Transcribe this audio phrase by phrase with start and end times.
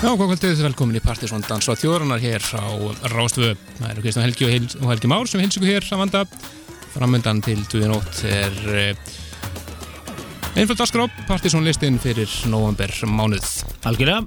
[0.00, 2.72] Já, hvað kvöldið, velkomin í Partisón Dansa þjóðrannar hér á
[3.12, 3.50] Rástvö.
[3.76, 6.22] Það eru Kristján Helgi og, Hil og Helgi Már sem hilsi ykkur hér að vanda.
[6.94, 9.10] Framöndan til 2008 er eh,
[10.56, 13.44] einföld askrá, Partisón listin fyrir november mánuð.
[13.84, 14.24] Algjörlega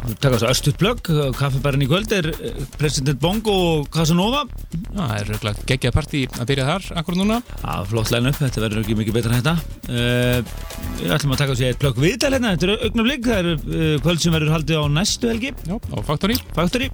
[0.00, 5.14] uh, Takk á þessu östutplögg Kaffebærin í kvöld er eh, President Bongo og Casanova Það
[5.18, 7.40] er röglega geggjað partí að byrja þar akkur núna.
[7.60, 9.54] Já, flott læn upp, þetta verður ekki mikið betra en þetta
[9.90, 10.56] uh,
[11.00, 13.94] Við ætlum að taka sig eitt plögg viðtal hérna Þetta er augnablík, það er uh,
[14.04, 16.40] kvöld sem verður haldið á næstu helgi Já, á Faktori.
[16.56, 16.90] Factory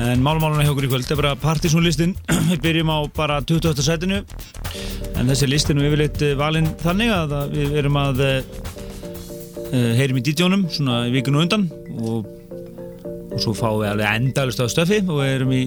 [0.00, 2.14] En málumáluna hjá okkur í kvöld er bara partysónlistin
[2.50, 3.84] Við byrjum á bara 28.
[3.84, 4.22] setinu
[5.20, 8.38] En þessi listin er yfirleitt eh, valinn þannig að við erum að uh,
[9.72, 11.68] heyrim í DJ-unum svona vikinu undan
[11.98, 12.26] og,
[13.32, 15.62] og svo fáum við alveg endalust á stöfi og erum í,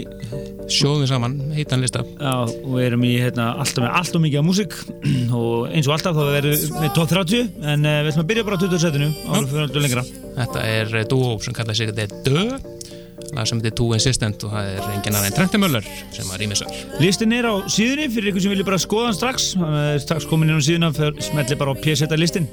[0.65, 2.01] Sjóðum saman, heitan lista.
[2.01, 4.77] já, og erum í hérna, alltaf með alltaf mikið af músík
[5.39, 8.31] og eins og alltaf þá verðum við með top 30 en uh, við ætlum að
[8.31, 8.81] byrja bara á 20.
[8.85, 12.74] setinu árum fyrir öllu lengra Þetta er eh, dúó sem kallaði sig þetta Dö,
[13.35, 15.85] lag sem heitir Too Insistent og það er engin annar en Trenti Möller
[16.15, 16.69] sem að rýmisar.
[17.01, 20.49] Listin er á síðunni fyrir ykkur sem vilja bara skoða hann strax er strax komin
[20.51, 22.45] inn á síðuna fyrir smelli bara á pseta listin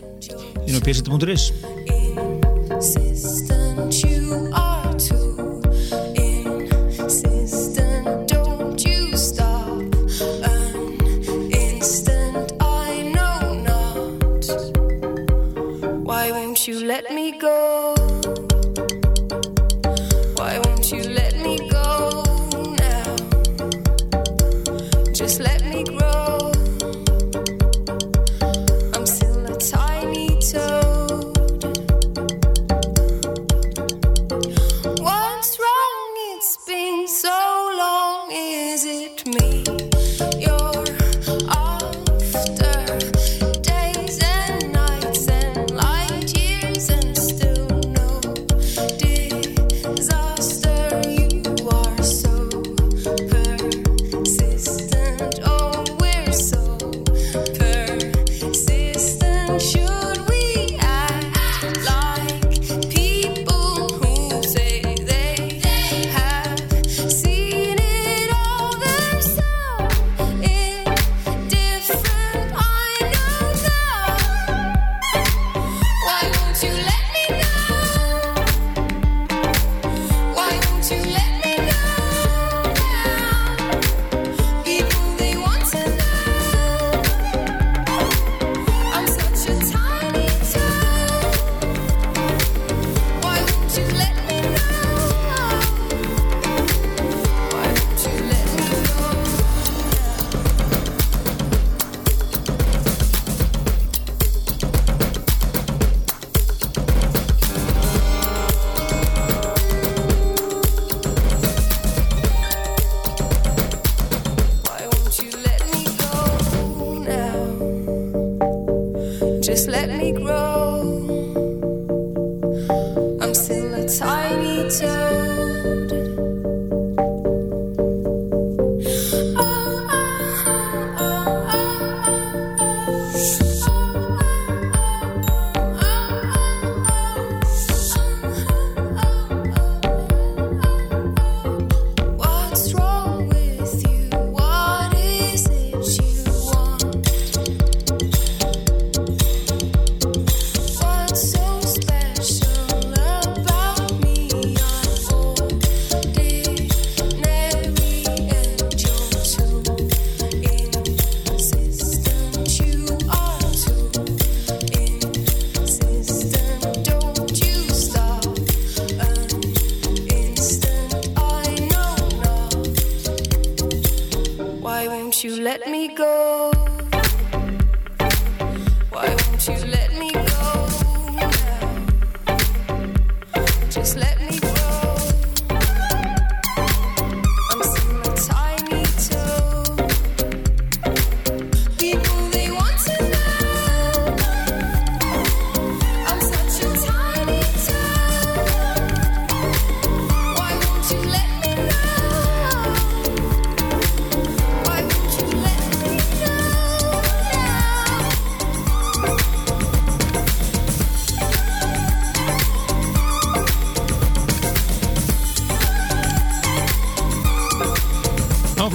[0.66, 1.44] inn á pseta.is
[2.72, 5.60] Insistent you are too
[6.16, 8.28] insistent.
[8.28, 9.78] Don't you stop
[10.42, 12.52] an instant.
[12.60, 14.44] I know not.
[16.02, 18.01] Why won't you let me go?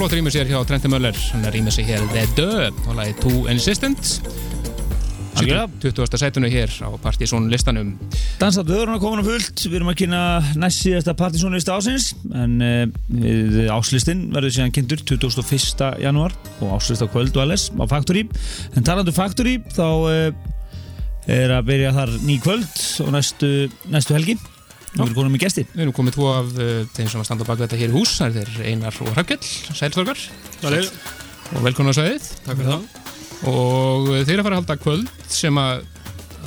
[0.07, 3.41] Flott rýmis hér hjá Trenti Möller, hann er rýmis hér The Dö og lagi Too
[3.51, 4.21] Insistent.
[5.35, 5.67] Algjörlega.
[5.83, 6.15] 20.
[6.21, 7.89] sætunu hér á Partizón listanum
[8.39, 10.21] Dansað vöruna komin á fullt, við erum að kynna
[10.55, 15.99] næst síðasta partysónlista ásins en uh, við áslistin verður síðan kynntur 21.
[15.99, 18.29] janúar og áslista kvöld og alles á Factory
[18.79, 20.31] en talandu Factory þá uh,
[21.27, 23.51] er að byrja þar ný kvöld og næstu,
[23.91, 24.39] næstu helgi
[24.97, 27.45] við erum konum með gesti Við erum komið tvo af uh, þeim sem að standa
[27.45, 30.23] á bak þetta hér í hús það er þeir Einar og Hrafgjall, sælþorgar
[30.67, 32.87] og velkomin á sæðið Takk fyrir það.
[33.53, 35.85] og uh, þeir eru að fara að halda kvöld sem að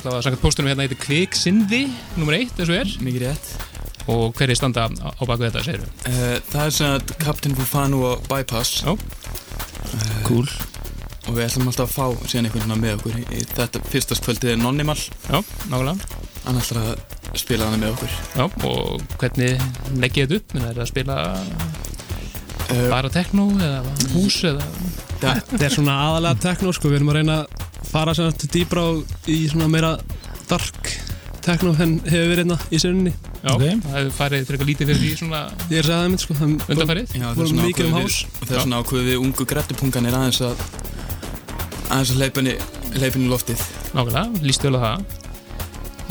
[0.01, 1.81] allavega samkvæmt póstunum hérna heitir Kviksindi
[2.17, 3.51] nummer eitt, eins og er Mikið rétt.
[4.11, 7.55] og hverju standa á, á bak þetta, segir við Uh, það er sem að Captain
[7.55, 8.95] Fufanu og Bypass Já.
[10.27, 10.47] Cool
[11.29, 13.17] og við ætlum alltaf að fá síðan einhvern veginn með okkur.
[13.37, 14.97] Í þetta fyrsta kvöldið er Nonnimal.
[14.97, 15.37] Já,
[15.69, 16.17] nákvæmlega
[16.47, 17.03] Hann ætlar að
[17.39, 18.15] spila hana með okkur.
[18.35, 19.61] Já, og hvernig
[20.01, 20.55] leggið þetta upp?
[20.55, 21.17] Er það að spila
[22.71, 23.81] Uh, bara tekno eða
[24.13, 24.63] hús eða
[25.19, 28.47] það, Þetta er svona aðalega tekno sko, við erum að reyna að fara svona til
[28.53, 28.83] dýbra
[29.27, 29.89] í svona meira
[30.47, 30.91] dark
[31.43, 33.65] tekno en hefur verið hérna í sérunni Já, Ok.
[33.65, 36.37] það hefur farið frekar lítið fyrir því svona Ég er að segja það mitt sko
[36.39, 38.79] það undanfarið já, það er svona mikið um ákveðið hás við, og það er svona
[38.85, 40.63] ákveðið við ungu grettupunganir aðeins að
[41.91, 42.55] aðeins að hleypa henni
[42.95, 43.65] hleypa henni í loftið.
[43.97, 45.20] Nákvæmlega, líst vel á það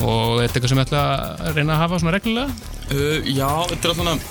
[0.01, 1.03] og er þetta eitthvað sem ég ætla
[1.49, 4.31] að reyna að hafa svona reglulega Uh, já, þetta er alltaf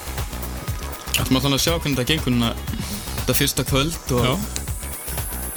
[1.22, 2.50] ætlum alltaf að sjá hvernig þetta gengur núna
[3.22, 4.34] þetta fyrsta kvöld og Já.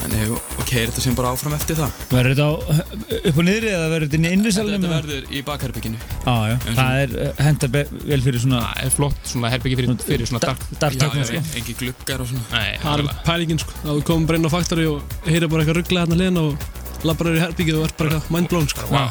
[0.03, 1.93] Þannig, og keira þetta sem bara áfram eftir það.
[2.11, 4.87] Verður þetta upp og niðri eða verður þetta inn í Þetta, innrisalunum?
[4.87, 6.01] þetta verður í bakherbygginu.
[6.27, 9.95] Já, já, það er uh, hendar vel fyrir svona Það er flott svona herbyggi fyrir,
[10.07, 11.43] fyrir svona dark dark já, sko.
[11.61, 12.47] engi gluggar og svona.
[12.55, 15.63] Nei, Það er pælingin sko þá við komum bara inn á Factory og heyra bara
[15.67, 18.91] eitthvað rugglega hérna hliðina og labbar yfir í herbyggið og ert bara eitthvað mindblown sko
[18.91, 19.05] Vá,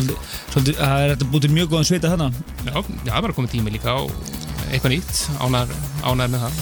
[0.00, 2.28] Svolítið, svolítið, það er þetta búið til mjög góðan sveita þarna.
[2.64, 4.00] Já, já, það er bara komið tími líka á
[4.70, 6.60] eitthvað nýtt, ánæður, ánæður með það.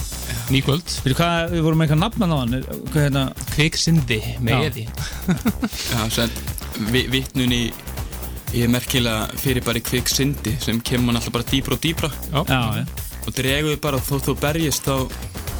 [0.49, 2.53] Ný kvöld, Veitu hvað, við vorum með eitthvað nafn náðan
[2.89, 3.21] Hvað hérna,
[3.51, 4.61] Kviksindi með Já.
[4.65, 4.85] eði
[5.93, 6.31] Já, sem
[6.89, 7.59] vi, vittnun í,
[8.57, 12.09] í merkilega fyrir bara í kvik syndi sem kemur mann alltaf bara dýbra og dýbra
[12.09, 15.05] já, já og dreguðu bara þó þú berjist þá,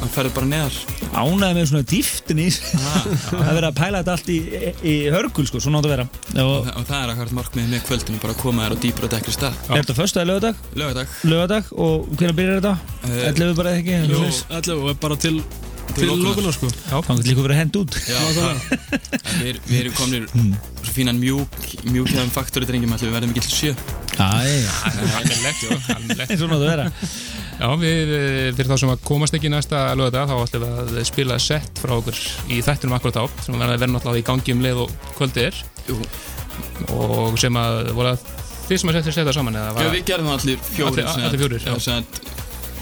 [0.00, 0.78] þá ferðu bara neðar.
[1.10, 4.36] Ánæði með svona dýftin í Það er verið að pæla þetta allt í,
[4.86, 6.04] í hörgul sko, svona átt að vera.
[6.36, 8.82] Og, Og þa- og það er akkurat markmiðið með kvöldinu, bara að koma þér á
[8.84, 9.58] dýbra og dekkri stað.
[9.70, 11.16] Er þetta föstudag, lögadag, Lögadag.
[11.32, 12.76] lögadag og hvernig byrjar þetta?
[13.02, 13.98] Uh, Ætlaðu bara ekki?
[14.06, 14.22] Jú, Jú
[14.60, 15.42] allavega og bara til
[15.90, 16.68] til lókunar sko.
[16.86, 17.96] Þannig líka verið að henda út.
[18.06, 18.60] Já, það,
[19.42, 21.56] við, erum komnir svo fínan mjúk,
[21.90, 23.72] mjúk hefðum faktori drengjum allir, við verðum ekki til sjö.
[24.20, 26.86] Almennilegt, já, almennilegt eins og nátt að vera
[27.60, 31.04] Já, við, eh, fyrir þá sem að komast ekki næsta lögða þá ætlum við að
[31.10, 32.16] spila sett frá okkur
[32.48, 35.58] í þættunum akkurat á sem verður náttúrulega í gangi um leið og kvöldið er
[35.90, 35.98] Jú.
[36.96, 38.24] og sem að voru að
[38.70, 41.04] þið sem að setja þetta saman Já, við gerðum allir fjórir.
[41.04, 41.72] Allir- sem allir fjórir, já.
[41.74, 42.20] sem sagt,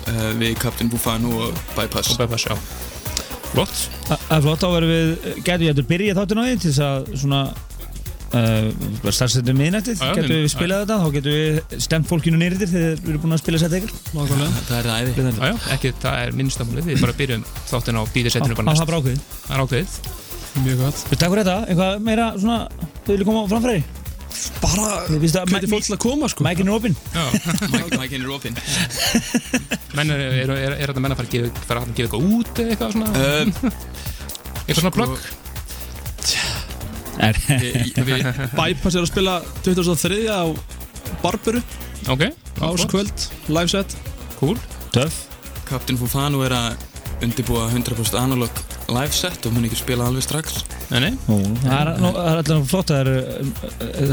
[0.06, 2.12] uh, við Captain Bufano og Bypass.
[2.14, 2.56] og bypass, já
[3.48, 6.70] Flott, Það er flott, þá verðum við Gætu ég að byrja þáttinn á því til
[6.70, 7.40] þess að svona
[8.36, 13.12] uh, starfsættum miðnættið minn- við spilað þetta, þá getum við stemt fólkinu nýrðir þegar við
[13.12, 13.92] erum búin að spila sett ykkur.
[14.14, 14.64] Nákvæmlega.
[14.68, 15.60] Það er það æði.
[15.76, 19.22] ekki, það er minnstamálið við bara byrjum þáttinn á dýðisettinu bara Það er bara ákveðið.
[19.46, 20.00] Það er ákveðið.
[20.58, 21.04] Mjög gott.
[21.12, 22.58] Við takk fyrir þetta, eitthvað meira svona
[23.06, 23.82] Þau vilja koma framfæri?
[24.62, 26.44] Bara hvernig fólk til að koma sko.
[26.44, 26.96] Mækinn er opinn.
[27.14, 27.24] Já,
[28.00, 28.58] Mækinn er opinn.
[29.96, 32.26] menn er, er, er, er þetta menn að fara að gefa, fara að gefa eitthvað
[32.36, 33.44] út eða eitthvað svona, Uh,
[34.68, 35.37] eitthvað svona sko-
[37.18, 40.42] Bypass er að spila 2003 á
[41.22, 41.62] Barberu.
[42.08, 42.84] Ok, já, flott.
[42.84, 43.96] áskvöld, live set.
[44.38, 44.56] Cool.
[44.94, 45.24] Töff.
[45.68, 46.86] Captain Fufano er að
[47.26, 48.60] undirbúa 100% analog
[48.94, 50.62] live set og mun ekki spila alveg strax.
[50.92, 53.10] Nei, nei, Ó, Það er, er alltaf flott Það er,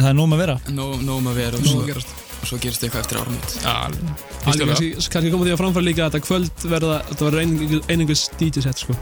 [0.02, 0.58] það er nóg með að vera.
[0.76, 3.54] Nó- Nóg um að vera og Að og svo gerist eitthvað eftir áramót.
[3.58, 4.10] já, Alveg.
[4.46, 7.40] Alveg, kannski, kannski koma því að framfæra líka að þetta kvöld verða, þetta verður
[7.90, 8.98] einungis DJ set sko.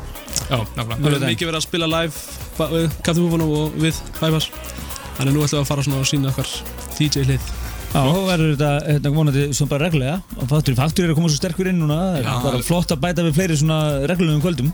[0.48, 0.96] já, nákvæmlega.
[0.96, 2.16] Það verður mikið verið að spila live
[2.74, 4.48] við Captain Búfano og við Bypass
[5.18, 6.54] Þannig nú ætlum við að fara svona og sína okkar
[6.98, 7.52] DJ hlið
[7.94, 10.16] Já, þá verður þetta hérna, vonandi svona bara reglulega.
[10.42, 12.00] Og faktur, faktur er að koma svo sterkur inn núna.
[12.16, 13.78] Það er bara flott að bæta við fleiri svona
[14.10, 14.72] reglulegum kvöldum.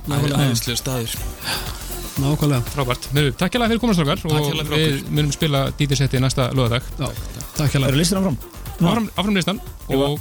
[2.19, 3.09] Nákvæmlega Frábært,
[3.39, 7.07] takk hérlega fyrir komast okkar Takk og fyrir við munum spila DJ-setti næsta lögadag Já,
[7.55, 7.91] takk hérlega.
[7.91, 8.39] Verður listin áfram?
[8.39, 8.49] Nú.
[8.49, 9.59] Áfram, áfram listan
[9.89, 10.19] og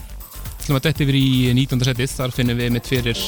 [0.68, 1.84] ætlum að detta yfir í 19.
[1.86, 2.12] setið.
[2.18, 3.22] Þar finnum við mitt fyrir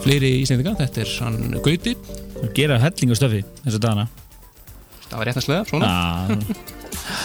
[0.00, 1.96] fleiri íslendinga, þetta er hann Gauti.
[2.40, 4.06] Það gera helling á stöfi þessa dagana.
[5.10, 5.90] Það var réttarslega, svona.
[5.90, 5.98] Já,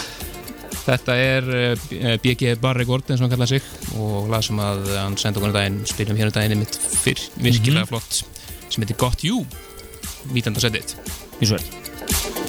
[0.86, 5.16] þetta er uh, BG Barregord eins og hann kallaði sig og lag sem að hann
[5.20, 9.24] sendi okkur um daginn spilum hér um daginn mitt fyrr, virkilega flott sem heitir Got
[9.26, 9.44] You.
[10.34, 10.60] 19.
[10.66, 10.98] setið.
[11.40, 12.45] Ég svo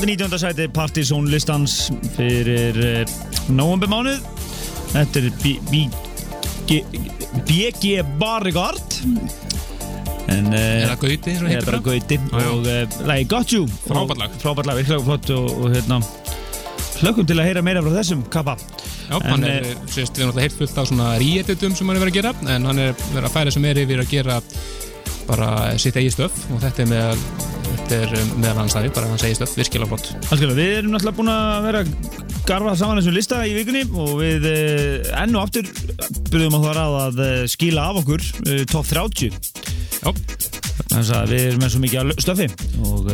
[0.00, 0.38] þetta er 19.
[0.40, 1.74] sæti Partizón listans
[2.16, 3.02] fyrir uh,
[3.52, 4.20] november mánuð
[4.94, 5.30] Þetta er
[7.46, 8.96] BG Barigard
[10.30, 11.80] En uh, Er það Gauti er það?
[11.88, 14.30] Gauti og uh, lagi Got You Frábært lag.
[14.34, 16.00] Og- Frábært lag, virkilega flott og, og hérna
[17.00, 18.54] hlökkum til að heyra meira frá þessum kappa
[19.10, 21.88] Já, En, hann er, eh, sést, við erum alltaf heilt fullt af svona re-editum sem
[21.88, 24.10] hann er verið að gera en hann er verið að færa sem er yfir að
[24.12, 24.36] gera
[25.26, 25.48] bara
[25.82, 27.24] sitt eigi stöf og þetta er meðal
[27.90, 30.10] þetta er um, meðal hans aðri, bara hans eigi stöf, virkilega flott.
[30.30, 31.90] Algjörlega, við erum náttúrulega búin að vera að
[32.46, 35.70] garfa saman þessum lista í vikunni og við uh, enn og aftur
[36.30, 39.34] byrjum að það að uh, skila af okkur uh, top 30
[40.00, 40.12] Já,
[40.90, 42.46] Þannig að við erum með svo mikið stöfi
[42.86, 43.10] og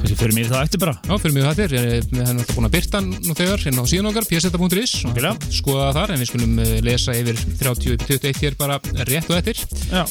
[0.00, 2.58] kannski förum yfir það eftir bara já fyrir mig þetta er eh, við erum alltaf
[2.58, 5.34] búin að byrta nú þegar inn á síðan okkar, Algjörlega.
[5.60, 9.64] skoða það þar, en við skulum eh, lesa yfir 30-21 hér bara rétt og eftir
[9.90, 10.04] Já,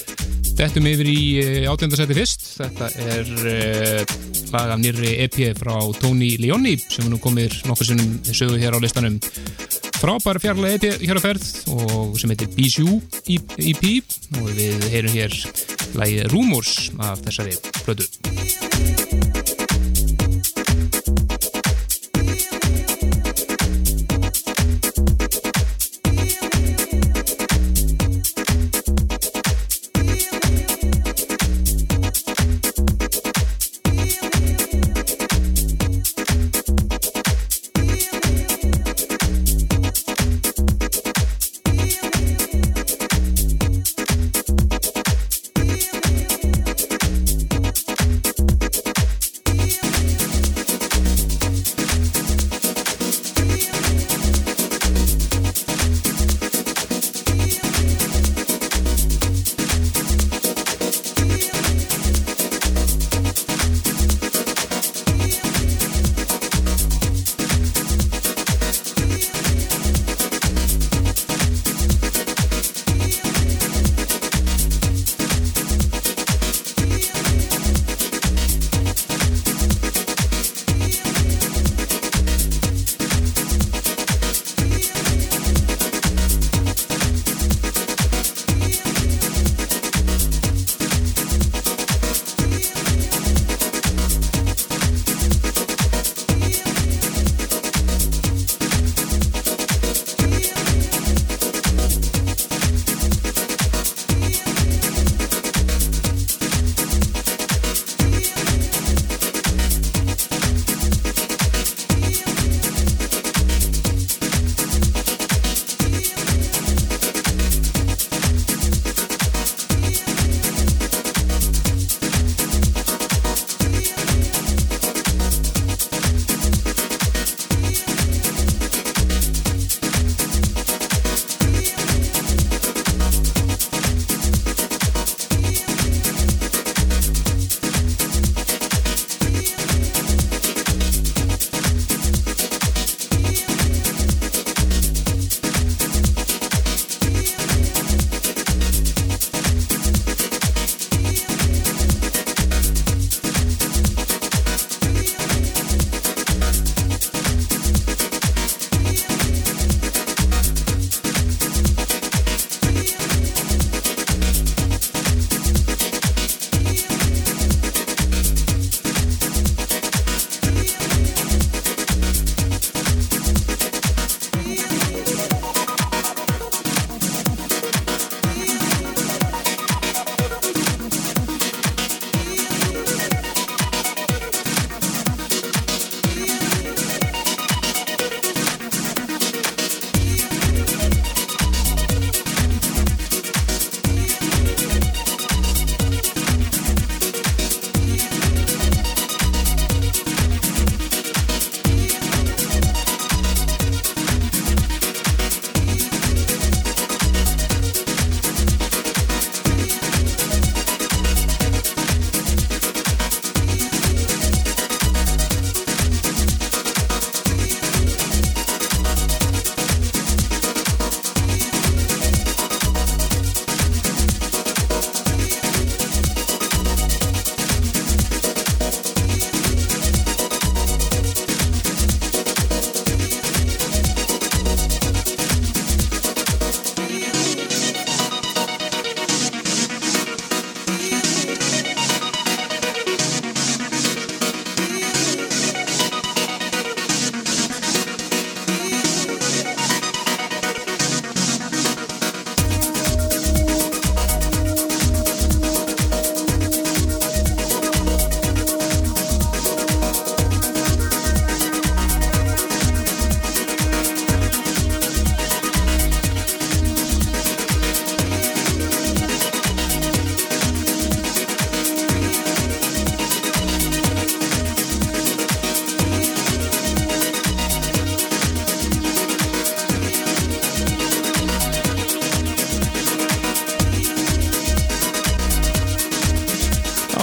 [0.60, 1.20] Dettum yfir í
[1.72, 2.42] átjöndarsæti fyrst.
[2.60, 4.16] Þetta er uh,
[4.52, 8.76] lag af nýrri EP frá Tony Leoni sem er nú komið nokkur sinnum sögu hér
[8.76, 9.16] á listanum.
[10.02, 13.00] Frábær fjarlag EP hér á ferð og sem heitir Bijou
[13.32, 13.88] EP
[14.36, 15.40] og við heyrum hér
[15.96, 17.56] lagið Rumors af þessari
[17.86, 19.09] plötu.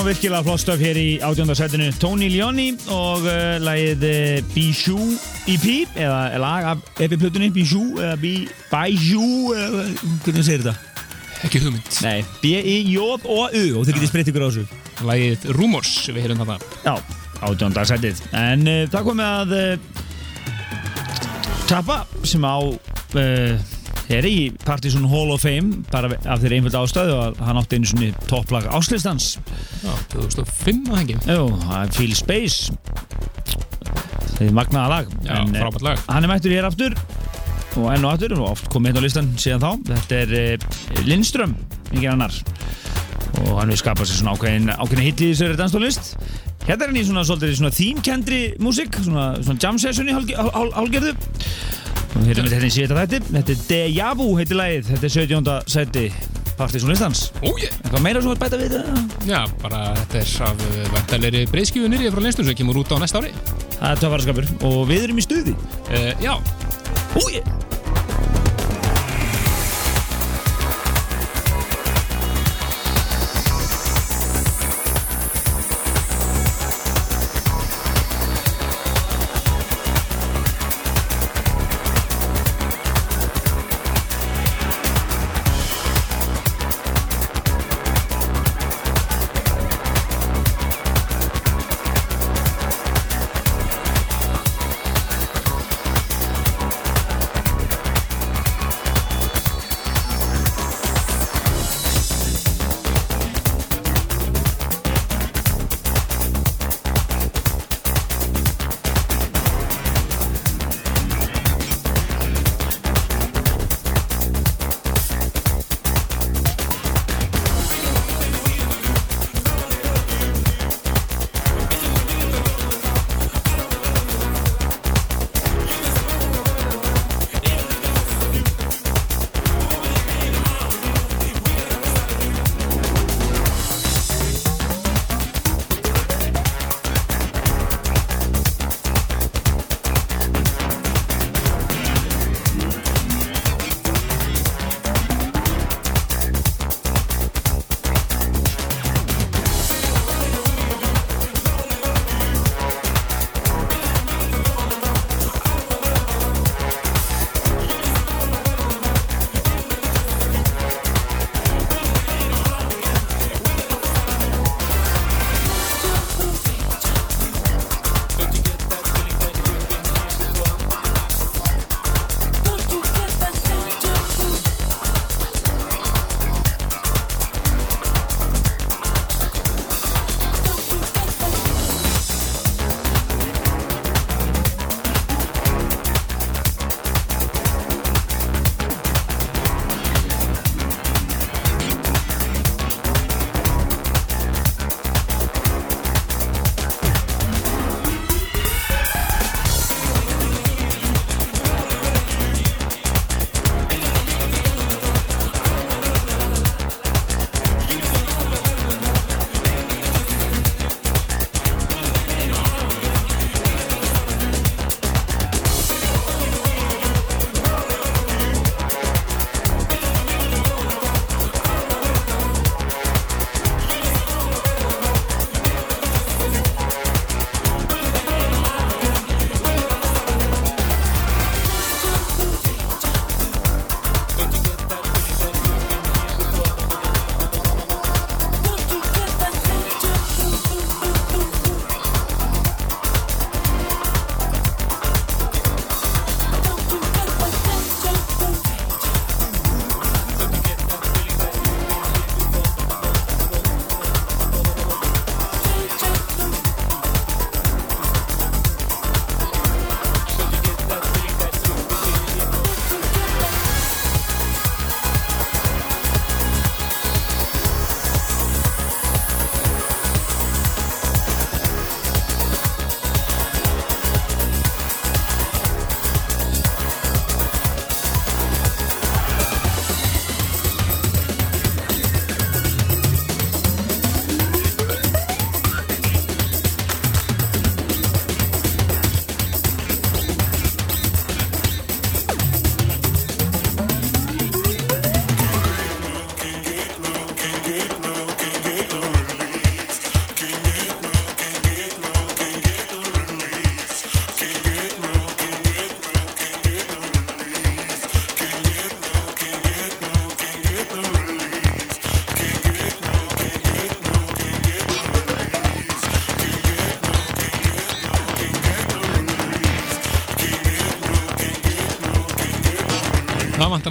[0.06, 5.06] Virkilega flott stöf hér í átjóndarsætinu Tony Leoni og uh, lagið uh, Bijou
[5.50, 5.66] EP
[5.98, 9.84] eða lag af EP-plutunni Bijou eða Bi- Bijou eða
[10.24, 10.76] hvernig segir þetta?
[11.46, 11.90] Ekki hugmynd.
[12.06, 14.64] Nei, B-I-J-O-U og þið getið spreytt ykkur á þessu
[15.06, 16.64] Lægið Rumors, við heyrum það.
[16.86, 16.94] Já,
[17.50, 20.04] átjóndarsætið En uh, það komið að uh,
[21.66, 23.74] Tappa sem á uh,
[24.06, 27.88] er í Partisan Hall of Fame bara af þeirri einföld ástæðu að hann átti einu
[27.90, 29.32] svona topplag áslistans
[30.16, 31.16] 2005 að hengi.
[31.28, 32.72] Jú, er Feel Space.
[34.36, 35.12] Það er magnaða lag.
[35.24, 36.02] Já, eh, frábært lag.
[36.10, 36.96] Hann er mættur hér aftur
[37.76, 38.34] og enn og aftur.
[38.40, 39.70] Og oft komið hérna á listan síðan þá.
[39.92, 41.54] Þetta er uh, Lindström,
[41.92, 42.34] engin annar.
[43.46, 46.14] Og hann vil skapa sér svona ákveðin ákveðin hitt í þessari danstónlist.
[46.66, 50.36] Hérna er hann í svona, svolítið, svona þýmkendri músík svona, svona jam session í hálge-
[50.40, 51.12] hál- hál- hálgerðu
[52.16, 53.20] og hérna með þetta í síðan þætti.
[53.36, 54.88] Þetta er Deja Vu heitir lagið.
[54.90, 55.62] Þetta er 17.
[55.68, 56.06] seti
[57.42, 57.72] Ó, ég.
[57.82, 59.04] Eitthvað meira sem vilt bæta við þetta?
[59.28, 60.64] Já, bara þetta er af
[60.94, 63.34] verðalegri breyðskjöfu nýrið frá Lenstum sem kemur út á næsta ári.
[63.76, 66.32] Það er töfaraskapur og við erum í stuði Uh, já,
[67.16, 67.40] Úi!
[67.40, 67.75] Það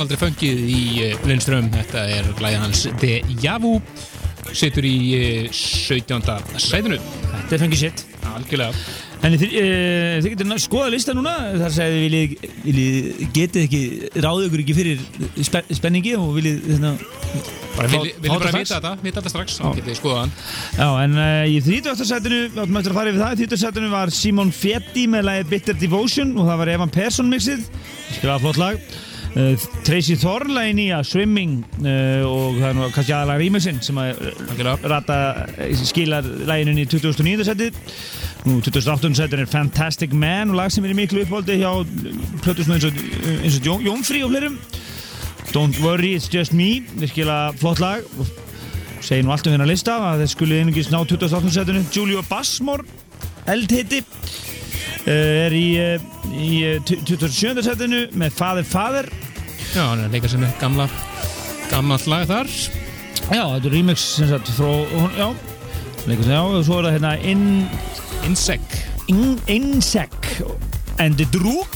[0.05, 3.75] aldrei fengið í uh, Lindström, þetta er lægið hans De Javu,
[4.55, 6.21] situr í uh, 17.
[6.61, 7.01] sætinu,
[7.35, 8.05] Þetta er fengið sitt.
[9.25, 9.67] En þið, e,
[10.21, 12.33] þið getur skoðað lista núna þar segið viljið,
[12.65, 13.81] viljið getið ekki
[14.21, 15.05] ráðið ykkur ekki fyrir
[15.47, 16.91] spen, spenningi og viljið hérna,
[17.75, 20.19] Bara Fá- vil, vil fá bara vita þetta, vita þetta strax, þá getið þið skoðað
[20.21, 20.33] hann.
[20.77, 22.05] Já, en uh, í 30.
[22.11, 23.61] sætinu, áttum að fara yfir það, í 30.
[23.65, 27.65] sætinu var Simon Fetty með lagið Bitter Devotion og það var Evan Persson mixið,
[28.13, 28.94] skrifaði flott lag.
[29.35, 29.51] Uh,
[29.83, 34.21] Tracy Thorn lagið nýja, Swimming uh, og það er nú kannski aðalega remixin sem að
[34.87, 35.17] rata,
[35.59, 37.43] eh, skilar laginu í 2009.
[37.43, 37.79] sætið.
[38.45, 39.11] Nú, 28.
[39.19, 41.73] sætinu er Fantastic Man og lag sem er í miklu uppvoldi hjá
[42.45, 43.01] plötusnum eins og,
[43.41, 44.55] eins og Jón, Jónfrí og fleirum.
[45.51, 48.31] Don't Worry, It's Just Me, virkilega flott lag og
[49.03, 51.51] segir nú allt um hérna lista að þeir skuli einungis ná 28.
[51.51, 52.87] setinu Julio Bassmore
[53.51, 55.67] eldhitti uh, er í,
[56.31, 57.67] í uh, 27.
[57.67, 59.11] setinu með Father Father
[59.75, 60.85] Já, hann er að leika sem er gamla,
[61.67, 62.47] gamla lag þar.
[63.27, 64.69] já, þetta er remix sem sagt frá,
[65.17, 65.27] já,
[66.07, 67.43] leikur sem já og svo er það hérna In,
[68.23, 68.77] Insect.
[69.11, 70.15] In, Insec
[71.03, 71.75] and the Druk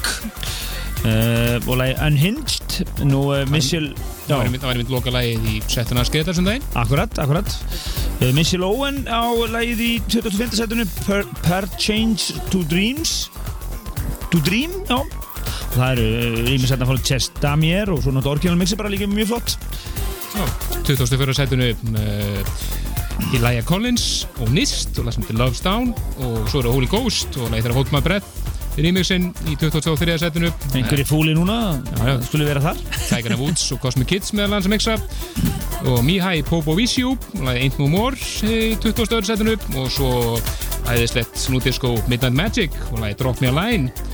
[1.03, 3.91] uh, og lagi Unhinged nú uh, Michelle
[4.29, 6.71] Það það var einmitt loka lagið í settuna skeiðar sem daginn.
[6.79, 10.55] Akkurat, akkurat uh, Michelle Owen á lagið í 25.
[10.61, 13.25] setinu per, per Change to Dreams
[14.31, 15.03] To Dream, já
[15.75, 19.33] það eru rýmis hérna frá Chess Damier og svo náttúrulega orginal mixi bara líka mjög
[19.33, 19.57] flott
[20.85, 21.33] 24.
[21.35, 22.53] sætunu uh,
[23.33, 25.91] í Laia Collins og Nist og heitir Love's Down
[26.23, 30.15] og svo eru Holy Ghost og lagið þeirra Hold My Breath í remixin í 23.
[30.21, 32.13] sætunu einhverju fúli núna, já.
[32.27, 32.79] skulle vera þar
[33.09, 34.95] Tiger Woods og Cosmic Kids meðal hans að mixa
[35.89, 38.15] og Mihai Popo Visju og lagið Ain't No More
[38.47, 39.25] í 20.
[39.27, 40.13] sætunu og svo
[40.89, 44.08] æðislegt Snú Disco Midnight Magic og lagið Drop Me a Line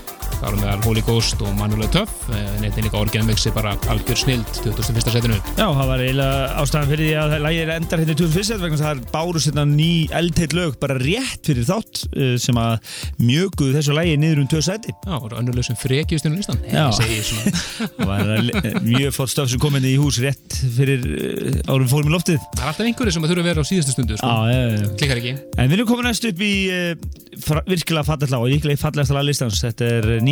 [0.45, 2.27] Það var meðal Holy Ghost og Manuel Tuff
[2.61, 4.99] neitt líka orginal mixi bara algjör snild 21.
[5.09, 8.75] sætunu Já, það var eiginlega ástæðan fyrir því að lægir endar hérna í 2001 vegna
[8.75, 9.87] þess að það er bárust hérna ný
[10.19, 14.61] eldheit lög bara rétt fyrir þátt uh, sem að mjöguðu þessu lægi niður um tvö
[14.67, 16.85] sæti Já, það voru önnurlega sem frekjustunum listan Já.
[16.85, 17.45] Ég segi svona
[17.97, 21.89] Það var eh, mjög flott stöf sem kom inn í hús rétt fyrir uh, árum
[21.89, 24.29] fórum í loftið Það er alltaf einhverju sem þurfa að vera á síðustu stundu sko.
[24.29, 24.93] Já, já, já.
[25.01, 25.33] Klikkar ekki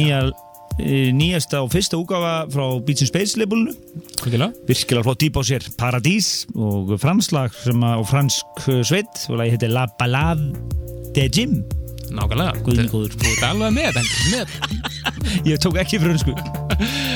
[0.03, 0.19] Er nýja,
[0.83, 3.71] uh, nýjasta og fyrsta úgáfa frá Beats and Space labelinu.
[4.67, 9.39] Virkilega flott dýp á sér Paradís og franslag sem að, og fransk uh, sveit og
[9.39, 10.51] lagi heitir La Ballade
[11.15, 11.61] de Jim.
[12.13, 12.59] Nákvæmlega.
[12.91, 14.01] Þú ert alveg með
[14.33, 14.57] með.
[15.53, 16.35] Ég tók ekki frönsku.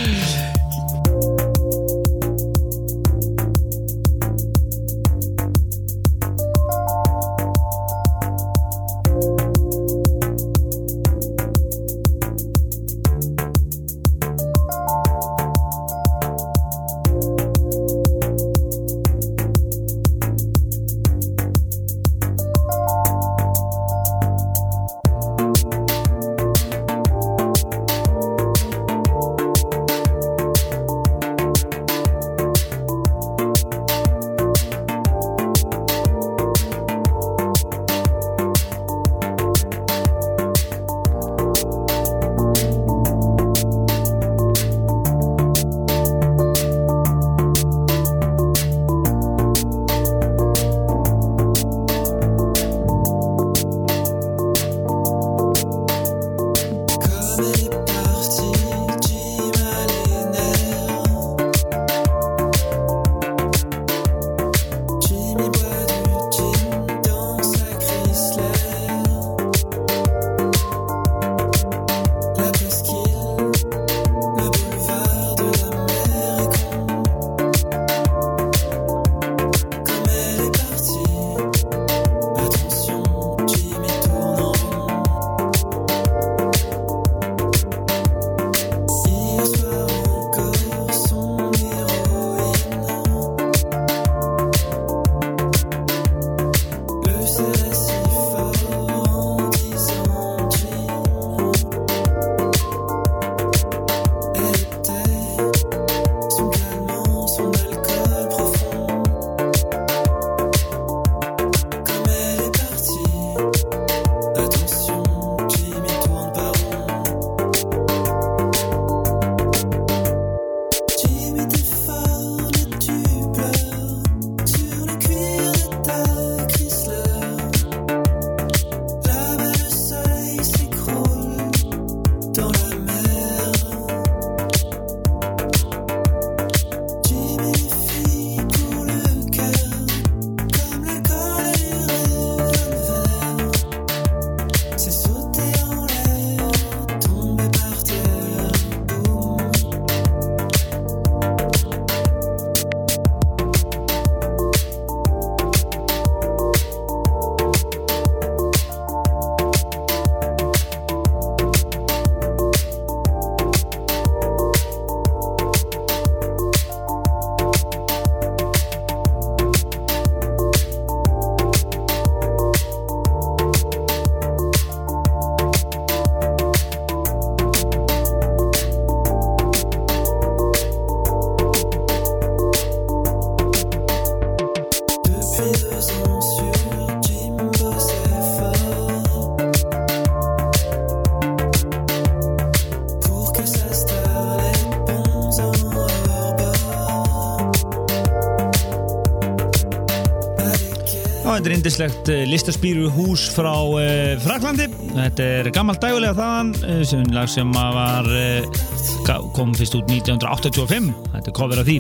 [201.37, 204.65] þetta er indislegt uh, listaspýru hús frá uh, Fraklandi.
[204.95, 210.89] Þetta er gammalt dægulega þaðan, uh, sem lag sem var, uh, kom fyrst út 1985.
[211.13, 211.77] Þetta er cover af því.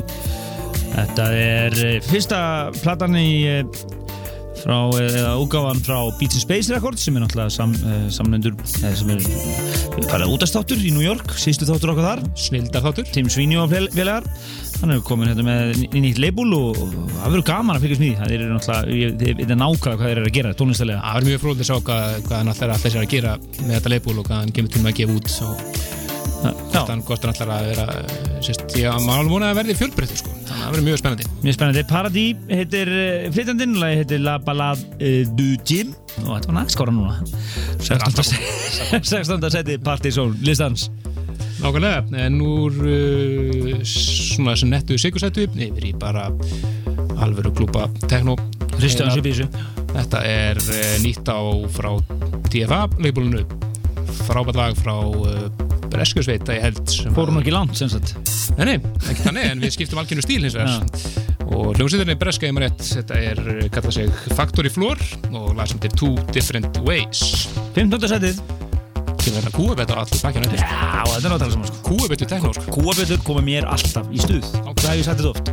[0.93, 2.39] Þetta er fyrsta
[2.83, 3.29] platan í
[4.61, 7.73] frá, eða úgáfan frá Beats and Space Records sem er náttúrulega sam,
[8.13, 12.23] samlendur, eða sem er farið útastáttur í New York, sístu þáttur okkar þar.
[12.47, 14.25] Snildar þáttur Tim Sweeney og fél- félagar
[14.81, 18.03] hann hefur komin hérna með ný- nýtt label og og það verður gaman að fylgjast
[18.03, 18.11] því.
[18.19, 21.43] Það er náttúrulega, ég veit nákvæða hvað þeir eru að gera tónlistalega Það er mjög
[21.43, 24.41] fróðið að sjá hvað, hvað hann allir sér að gera með þetta leifbúl og hvað
[24.43, 25.95] hann kemur til að gefa út og
[26.37, 27.85] Já, þannig hvort hann allir að vera
[28.45, 30.33] sérst, ég maður alveg vona að verði fjölbreyttur sko.
[30.45, 31.25] þannig að það verður mjög spennandi.
[31.41, 31.83] Mjög spennandi.
[31.89, 33.73] Paradí heitir uh, flytjandinn.
[33.81, 35.95] Lagi heitir La Ballade uh, du Jim.
[36.21, 37.17] Og þetta var næst skóra núna.
[37.81, 38.37] 16.
[39.01, 39.49] 16.
[39.57, 40.87] seti Partizón listans
[41.57, 46.27] Nákvæmlega, en úr uh, svona þessu nettu sigursættu yfir í bara
[47.23, 48.37] alvöru klúpa tekno
[48.77, 51.41] Þetta er uh, nýtt á
[51.73, 51.95] frá
[52.51, 53.41] TFA leifbúlinu
[54.27, 55.47] frábært lag frá uh,
[55.89, 58.13] Breskusveita ég held sem fór hún ekki langt sem sagt?
[58.59, 60.85] Nei, nei, ekki þannig, en við skiptum algjöru stíl hins vegar.
[61.47, 63.41] Og hljómsveitinni Breska ég maður rétt þetta er,
[63.73, 67.47] kallað sig Factory Floor og lag sem er Two Different Ways.
[67.73, 68.09] 15.
[68.13, 68.66] setið
[69.35, 71.79] er þetta kúabetta á allir bakkjana undir Já, þetta er náttúrulega saman sko.
[71.87, 74.51] Kúabettu tekno, sko, Kúabötur koma mér alltaf í stuð.
[74.67, 75.45] Það hef ég sagt þetta oft.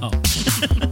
[0.00, 0.86] Ah.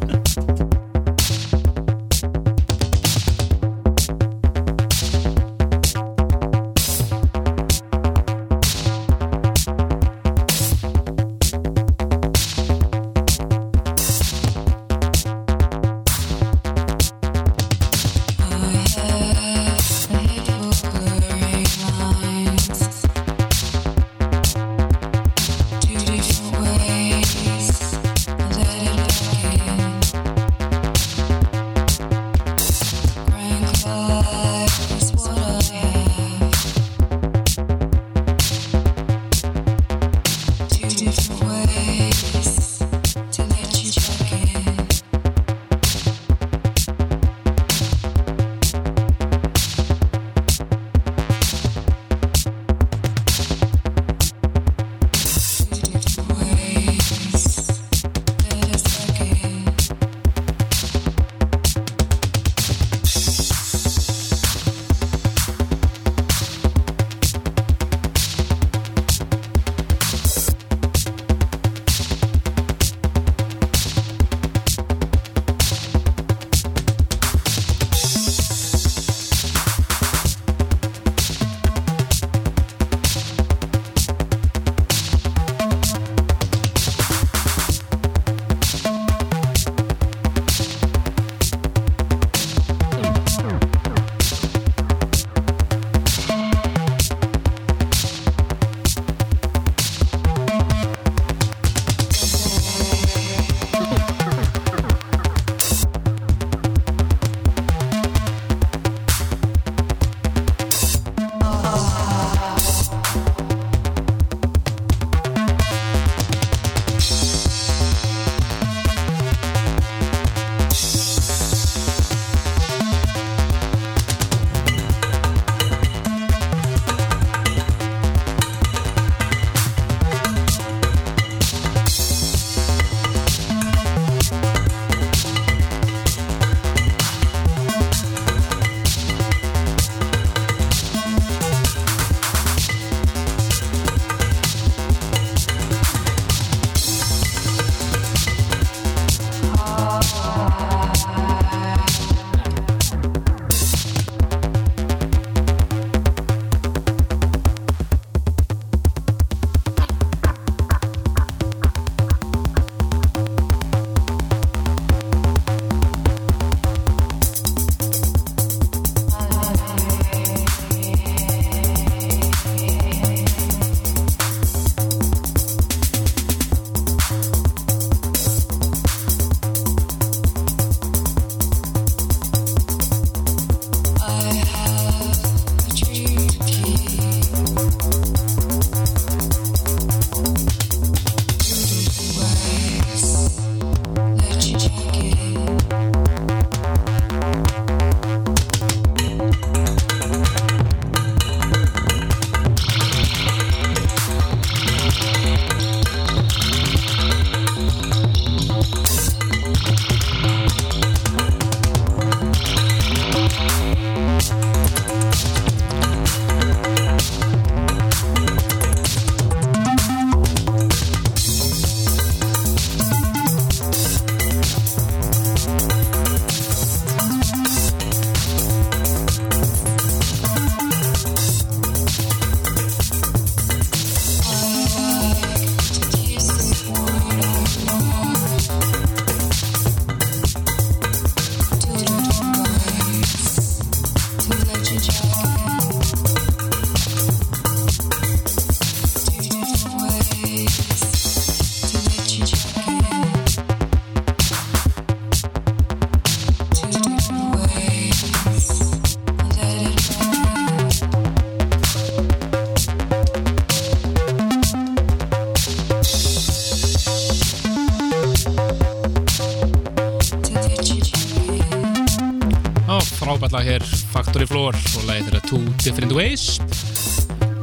[273.36, 276.38] lag hér Factory Floor og lagið þeirra Two Different Ways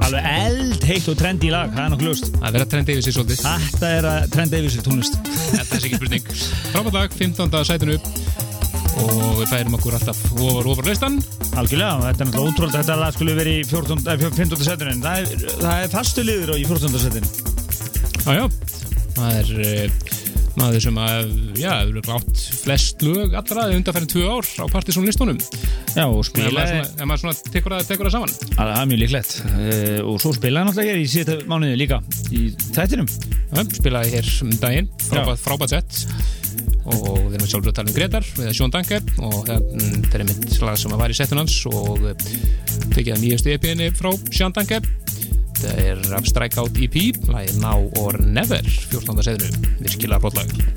[0.03, 2.25] Alveg eld heitt og trendi lag, það er nokkuð ljóst.
[2.33, 5.19] Það er verið að trenda yfir sig svolítið Þetta er að trendi yfir sér tónlist.
[5.53, 6.31] Þetta er ekki spurning
[6.71, 7.59] Frábært lag, 15.
[7.69, 7.99] sætinu
[9.03, 11.15] og við færum okkur alltaf ofar ofar listan
[11.57, 14.65] Algjörlega, þetta er náttúrulega ótrúlega þetta lag skulle verið í 14, eh, 15.
[14.67, 16.99] setinu en það er, það er fastu liður í 14.
[17.05, 17.31] setinu.
[18.23, 18.45] Jájá,
[19.17, 20.13] það er uh,
[20.59, 25.39] maður sem að, já, hefur rátt flest lög allra undanfærin tvö ár á Partiðsson listunum
[25.93, 28.31] Já, og spilaði, maður svona, svona tekur, það, tekur það saman.
[28.55, 29.33] Það er mjög líklegt.
[29.45, 31.99] Uh, og svo spilaði alltaf hér í síðan mánuði líka
[32.33, 33.11] í þættinum.
[33.53, 36.41] Já, spilaði hér um daginn, frábært, sett
[36.83, 40.47] og við erum sjálfur að tala um Gretar við Sjón Danke og þetta er mitt
[40.51, 42.03] slag sem var í settun hans og
[42.93, 44.81] tekið að nýjastu EP-inni frá Sjón Danke.
[45.63, 46.97] Þetta er af Strikeout EP
[47.29, 49.23] lagið Now or Never 14.
[49.23, 50.72] setinu, virkilega brotlag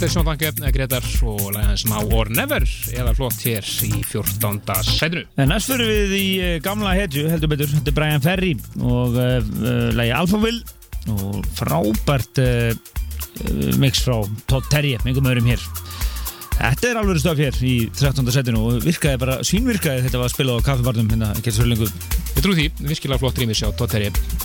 [0.00, 2.64] Þetta er Sjón Danke, Gretar og lægans Now or Never
[2.96, 4.62] eða flott hér í 14.
[4.88, 5.26] sætinu.
[5.36, 9.20] En næst fyrir við í eh, gamla hetju, heldur betur, þetta er Brian Ferry og
[9.20, 12.72] uh, uh, lægi Alphaville og frábært uh,
[13.76, 14.16] mix frá
[14.48, 15.70] Todd Terje, einhverjum öðrum hér.
[16.56, 18.36] Þetta er alveg stöf hér í 13.
[18.38, 21.92] setinu og virkaði bara, svínvirkaði þetta var að spila á kaffibarnum hérna, ekki svo lengur.
[22.38, 24.08] Ég trú því, virkilega flott rýmis hjá Totteri.
[24.08, 24.39] Nobody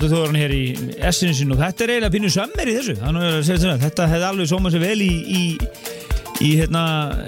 [0.00, 0.64] dansáttu þóran hér í
[1.08, 2.96] essinu sinu og þetta er eiginlega pínu sömmer í þessu.
[3.04, 5.42] Að þetta, hefði alveg sómað sér vel í, í,
[6.40, 6.82] í hérna,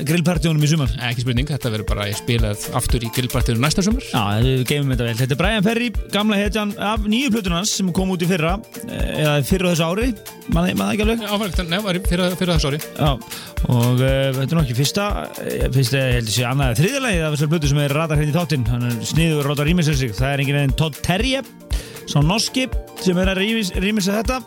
[0.08, 0.92] grillpartíunum í sumar.
[1.10, 4.06] Ekki spurning, þetta verður bara spilað aftur í grillpartinu næsta sumar.
[4.08, 5.16] Já, þetta vel.
[5.20, 8.56] Þetta er Brian Ferry, gamla hetjan af nýju plötunans sem kom út í fyrra
[8.88, 10.12] eða fyrra þessu ári.
[10.52, 11.26] Maður það ekki alveg?
[11.28, 12.82] Áfært, nei, var fyrir, fyrir þessu ári.
[12.96, 13.10] Já,
[13.68, 15.08] og uh, þetta er nú ekki fyrsta
[15.44, 18.32] eh, fyrsta, ég held að sé annað þriðalagi af þessar plötu sem er ratar hérna
[18.32, 18.68] í þáttinn.
[18.72, 20.16] Hann er sniður og rýmisir sig.
[20.16, 21.42] Það er Terje
[22.12, 22.68] sá norski
[23.00, 24.42] sem er að rýmisa þetta.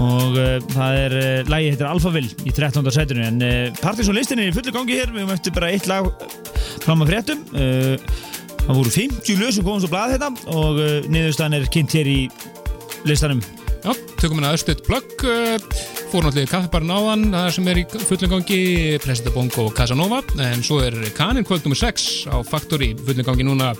[0.00, 2.86] Og uh, það er uh, lagi heitir Alphaville í 13.
[2.94, 5.12] setinu en uh, Partisan listin er í fullu gangi hér.
[5.12, 6.08] Við höfum eftir bara eitt lag
[6.80, 7.42] fram að fréttum.
[7.50, 12.08] Það voru 50 lög sem komast á blað þetta og uh, niðurstaðan er kynnt hér
[12.08, 12.20] í
[13.08, 13.42] listanum.
[13.80, 15.56] Já, tökum hérna östuð plögg uh,
[16.10, 18.60] fór náttúrulega kaffibarinn áðan það sem er í fullum gangi
[19.04, 20.22] Presida Bongo og Casanova.
[20.40, 21.80] En svo er Kanin kvöld nr.
[21.80, 23.74] 6 á Factory fullum gangi núna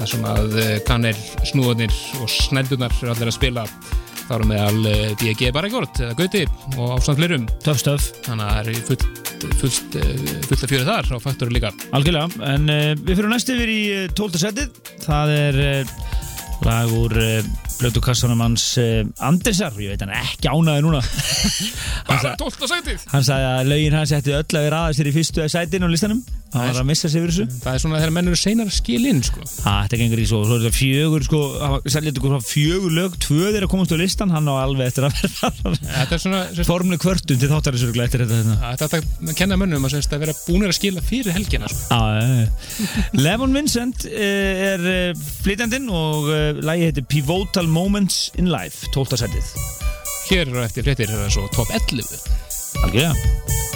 [0.00, 1.16] það sem að uh, Kanel
[1.50, 3.64] snúðarnir og sneldunar er allir að spila
[4.20, 5.50] þá erum við al uh, B.G.
[5.54, 6.44] Baregord eða Gauti
[6.76, 9.08] og ástand fleirum Töff stöf þannig að það er fullt,
[9.62, 9.98] fullt,
[10.48, 13.80] fullt að fjöru þar á Factory líka Algjörlega, en uh, við fyrir næst yfir í
[13.96, 14.44] uh, 12.
[14.44, 15.98] setið Það er uh,
[16.66, 21.00] lag úr uh, blötukassanum hans uh, Andersar, ég veit hann ekki ánaði núna
[22.08, 22.68] bara sa, 12.
[22.74, 25.94] sætið hann sagði að lögin hans ætti öll að vera aðeins í fyrstu sætinu á
[25.94, 28.70] listanum hann var að missa sig yfir þessu það er svona þegar menn eru seinar
[28.70, 29.44] að skila inn sko.
[29.46, 33.98] Þetta gengur í svo, svo er þetta fjögur sko, fjögur lög, tvö þeirra komast á
[34.00, 35.14] listan, hann á alveg eftir að
[36.00, 38.56] er sérst, formleg kvörtun til þáttarisörgla eftir þetta hérna.
[38.66, 39.00] að þetta
[39.30, 42.00] að kenna mönnum að, sérst, að vera búinir að skila fyrir helgina sko.
[42.00, 42.50] Já.
[43.24, 46.30] Levon Vincent eh, er eh, flytjandinn og
[46.66, 49.20] lagi heitir Pivotal Moments in Life 12.
[49.22, 49.50] setið
[50.30, 52.10] hér eru eftir fréttir það svo top 11
[52.84, 53.69] Algjörlega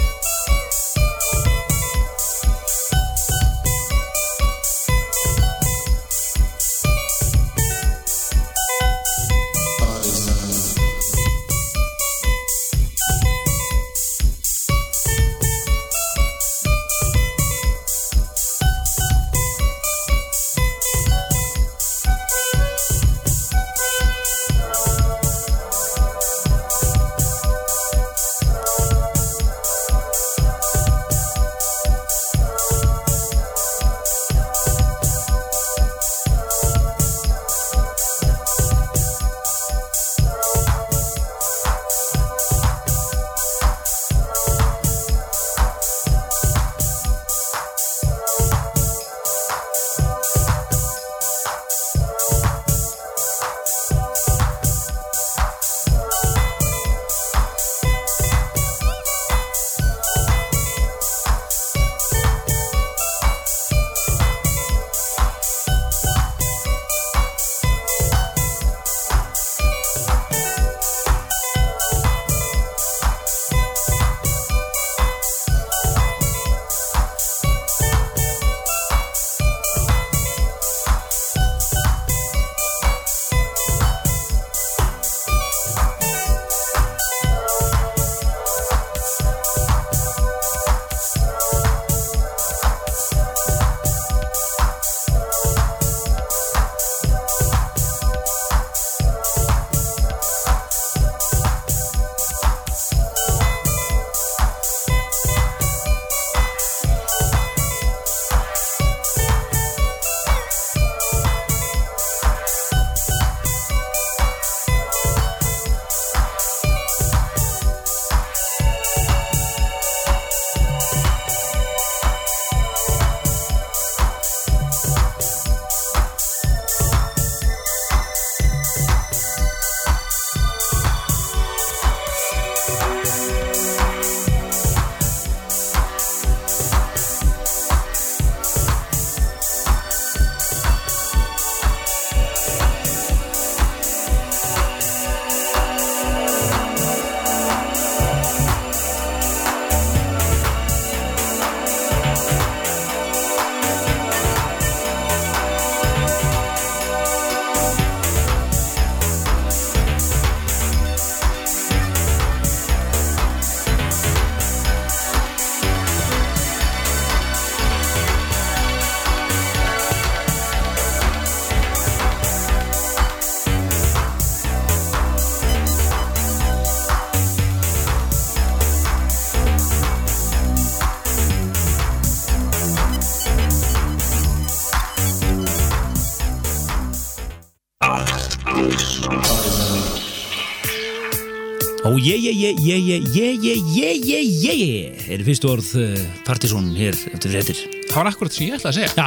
[192.05, 195.93] je, je, je, je, je, je, je, je, je, je, er fyrstu orð uh,
[196.27, 197.61] Partizón hér eftir fréttir.
[197.89, 198.91] Það var akkurat sem ég ætlaði að segja.
[198.93, 199.05] Já,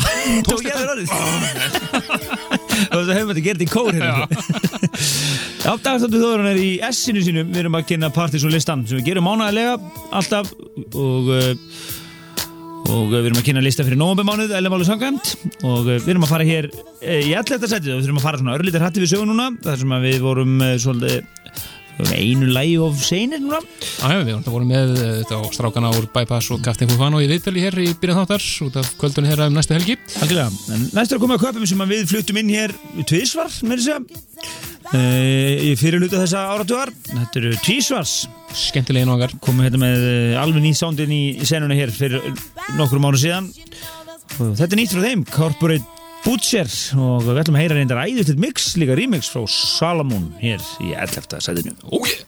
[0.48, 1.12] tók ég þér orðið.
[2.88, 4.26] Það hefum við gert í kór hérna.
[5.62, 9.12] Já, dagstáttu þóðurinn er í S-inu sínum Við erum að kynna Partizón listan sem við
[9.12, 9.78] gerum mánæðilega
[10.18, 10.50] alltaf.
[10.98, 11.54] Og uh,
[12.88, 14.02] og uh, við erum að kynna lista fyrir
[14.88, 15.34] Sangvæmt
[15.68, 16.70] og við erum að fara hér
[17.04, 19.50] í allir þetta setið og við þurfum að fara svona örlítið hrætti við sögu núna
[19.62, 21.37] þar sem við vorum svolítið
[21.98, 23.58] við vorum einu lægi of seinir núna.
[23.98, 27.64] Já, við vorum- með eh, þetta á strákana úr Bypass og Captain Fufano í viðtali
[27.64, 29.98] hér í byrjun þáttar út af kvöldunni hér um næstu helgi.
[30.22, 32.74] Algjörlega, en næst er að koma að köpum sem við fluttum inn hér
[33.08, 34.02] tvísvar, með þess að
[34.94, 36.94] uh, í fyrir hluta þessa áratugar.
[37.10, 38.16] Þetta eru tvísvars
[38.58, 39.34] Skemmtilegin okkar.
[39.44, 42.22] Komum hérna með uh, alveg nýtt soundin í senuna hér fyrir
[42.78, 43.50] nokkrum ára síðan.
[44.38, 45.97] Og þetta er nýtt frá þeim Corporate
[46.28, 46.68] Butcher
[47.00, 51.40] og við ætlum að heyra reyndar æðistilt mix, líka remix frá Salamón hér í 11.
[51.40, 52.27] sæðinu Ó, ég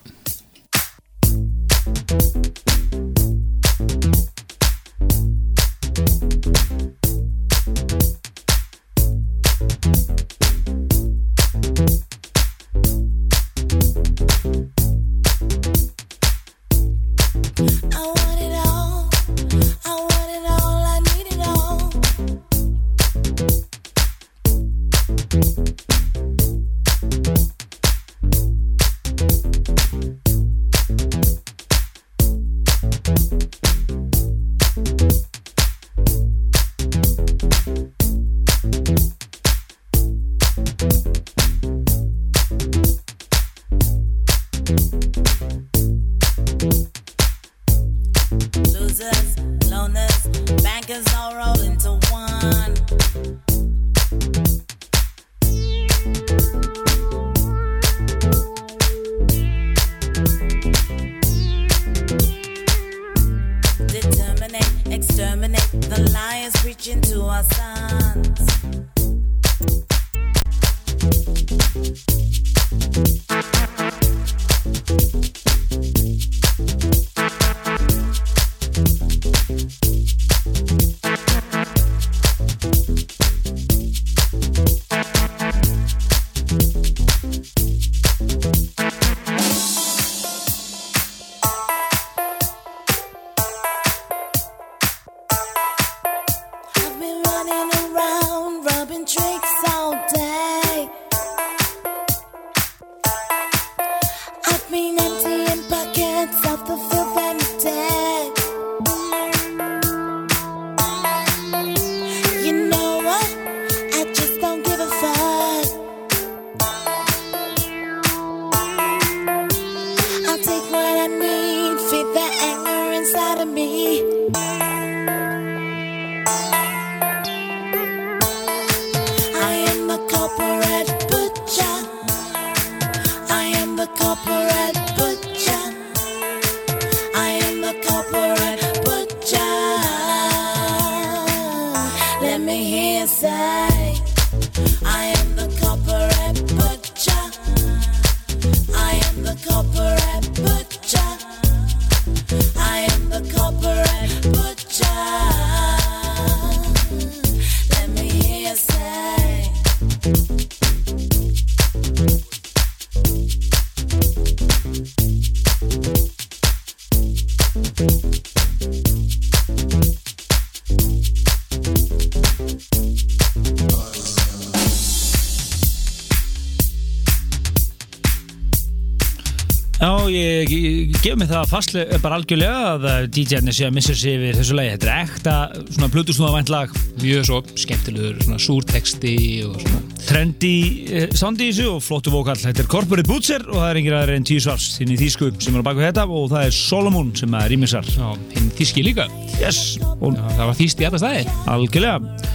[181.01, 184.35] ég gef mig það fastlega bara algjörlega að uh, DJ-arnir sé að missa sig yfir
[184.37, 184.73] þessu lagi.
[184.75, 185.35] Þetta er ekta
[185.71, 186.75] svona blutusnúðavænt lag.
[187.01, 189.15] Mjög svo skemmtilegur, svona súrteksti
[189.47, 190.51] og svona Trendi
[190.91, 192.37] uh, sound í þessu og flottu vokal.
[192.37, 195.31] Þetta er Corporate Butcher og það er yngir aðeins en tíu svars þinn í þýsku
[195.41, 197.89] sem er á baku þetta og það er Solomon sem er rýmisar.
[197.97, 201.25] Já, hinn þíski líka Yes, og Já, það var þýst í alla staði
[201.55, 202.30] algjörlega.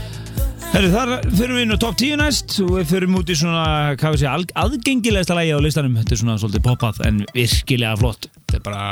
[0.76, 3.60] Herru, þar fyrir við inn á top 10 næst og við fyrir út í svona,
[3.96, 5.94] hvað við segja, aðgengilegasta lagi á listanum.
[5.96, 8.28] Þetta er svona svolítið poppað en virkilega flott.
[8.42, 8.82] Þetta er bara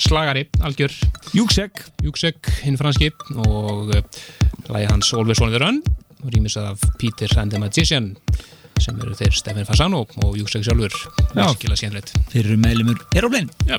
[0.00, 0.94] slagari, algjör
[1.36, 4.00] Júksek, Júksek, hinn franski og uh,
[4.72, 5.82] lagi hans Always on the Run
[6.24, 8.14] rýmis af Peter and the Magician
[8.80, 10.96] sem eru þeir Stefan Fasano og Júksek sjálfur
[11.36, 11.50] Já.
[11.50, 13.52] virkilega skemmtilegt fyrir meðlumur Aeroplane.
[13.68, 13.76] Já,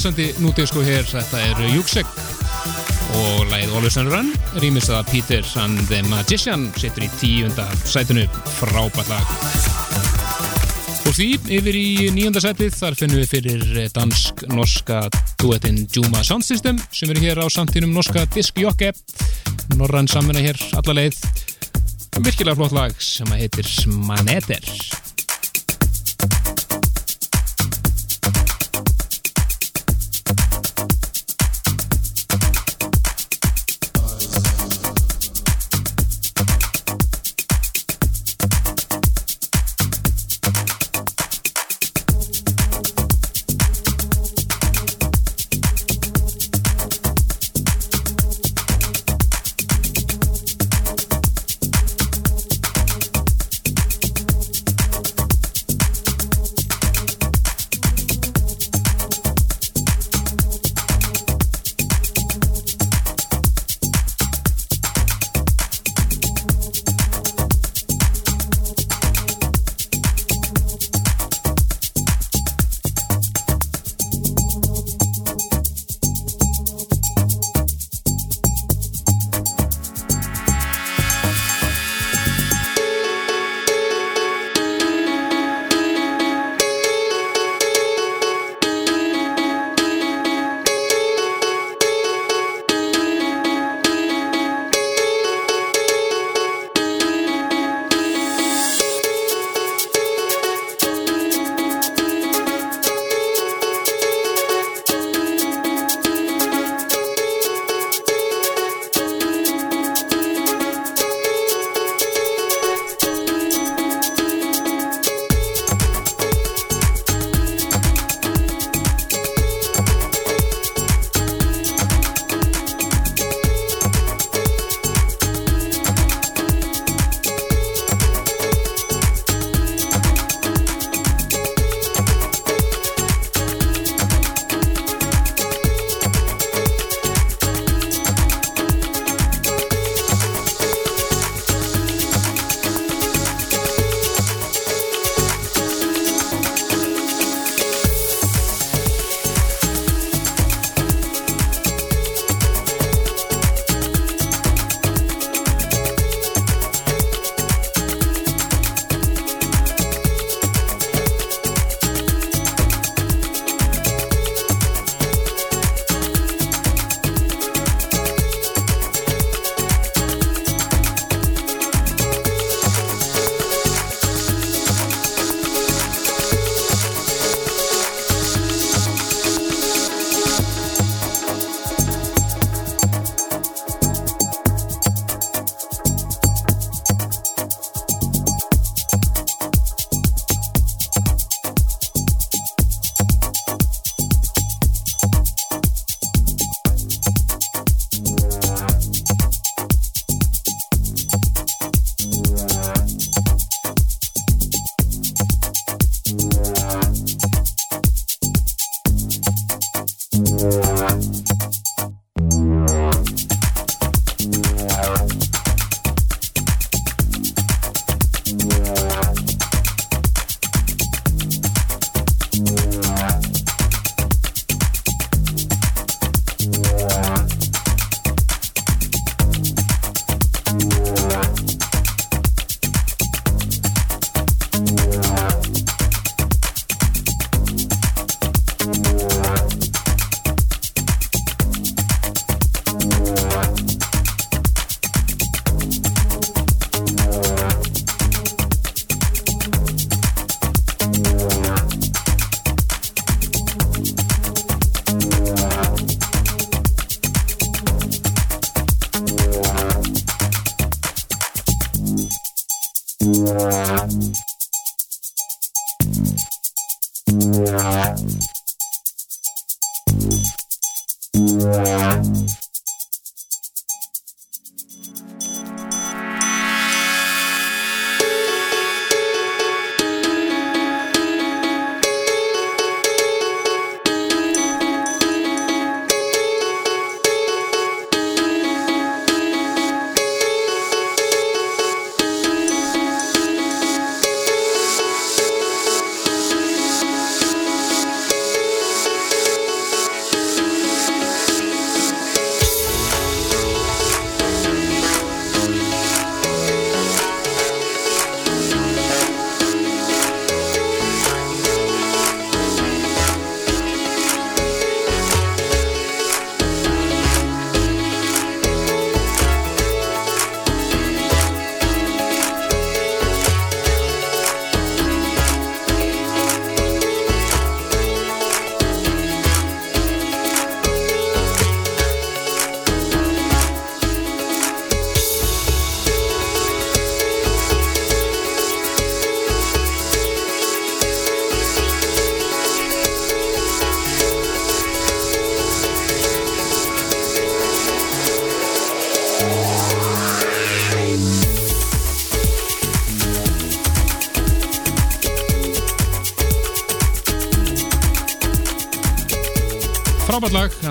[0.00, 2.06] Já, hressandi nútísku hér, þetta er Júksek
[3.18, 4.30] og Always on Run
[4.62, 8.22] rýmist að Peter and the Magician setur í tíunda sætinu.
[8.56, 9.34] Frábært lag.
[11.04, 15.02] Og því yfir í níunda sætið þar finnum við fyrir dansk-norska
[15.42, 18.94] duettinn Juma Sound System sem eru hér á samtínum norska diskjokke
[19.76, 21.20] norrann samvinna hér alla leið.
[22.24, 23.68] Virkilega flott lag sem að heitir
[24.08, 24.64] Maneter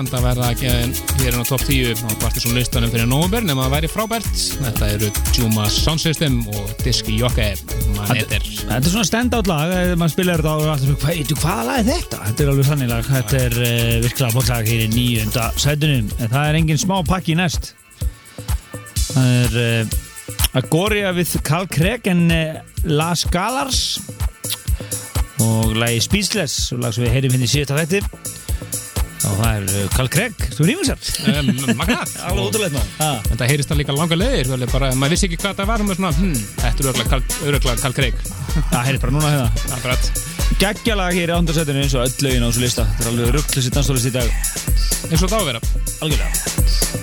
[0.00, 0.68] en það verða ekki
[1.20, 4.28] hér inn á top 10 á Partisan listanum fyrir november nema að væri frábært.
[4.60, 7.50] Þetta eru Juma Sound System og Diski Jokke
[7.98, 8.40] Maneter.
[8.40, 11.80] Þetta er svona stand-out lag, ef maður spilar þetta á og alltaf veitu, hvaða lag
[11.82, 12.20] er þetta?
[12.28, 16.08] Þetta er alveg þannig lag, þetta er uh, virkilega bótt lag hér í nýjunda sætunum,
[16.16, 17.72] en það er engin smá pakki næst.
[19.10, 19.98] Það er uh,
[20.62, 24.00] Agoria with Carl Craig en uh, Las Galars
[25.40, 28.19] og lagi Speechless, lag sem við heyrim hérna í síðasta þætti.
[29.68, 31.10] Það er Carl Craig, þú rýmur sér.
[31.30, 32.14] Um, Magnað.
[33.30, 36.12] En það heyrist það líka langa leiðir, er maður vissi ekki hvað það var, svona,
[36.18, 36.90] hm, þetta er
[37.50, 38.24] öruglega Karl Craig.
[38.72, 39.50] Það heyrist bara núna hérna.
[40.60, 42.88] Geggjalag hér í ándarsætunum eins og öll lögin á þessu lista.
[42.96, 44.34] Þetta er alveg rugglist í danstólist í dag.
[45.10, 45.62] Eins og það á að vera.
[46.04, 46.99] Algjörlega.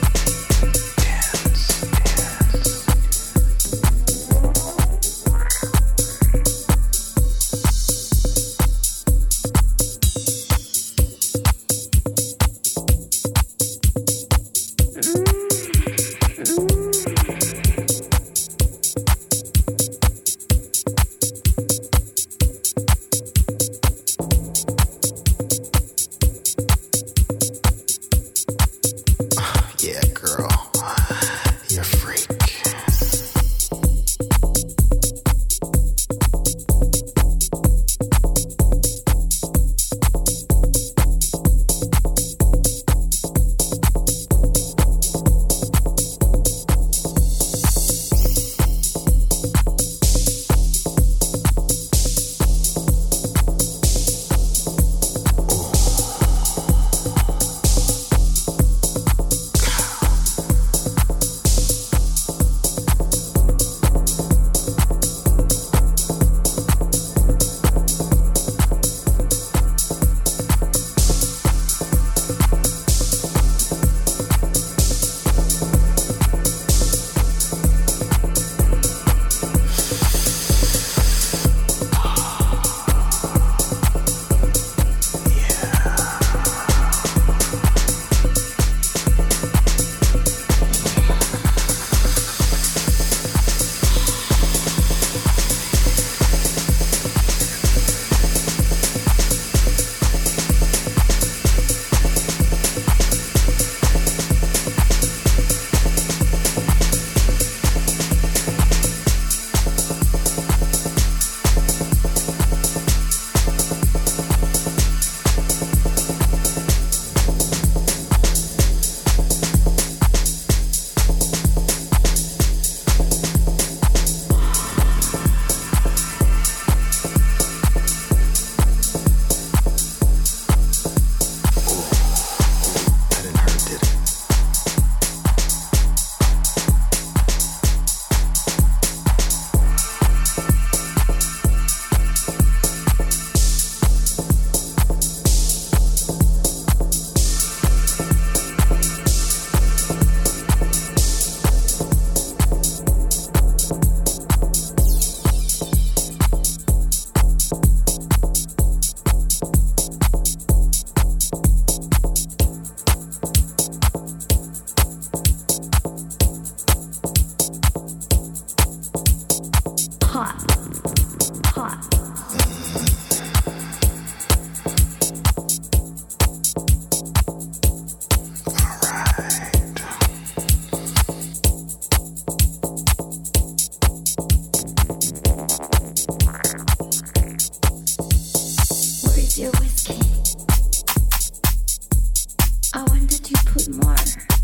[192.98, 194.37] When did you put more?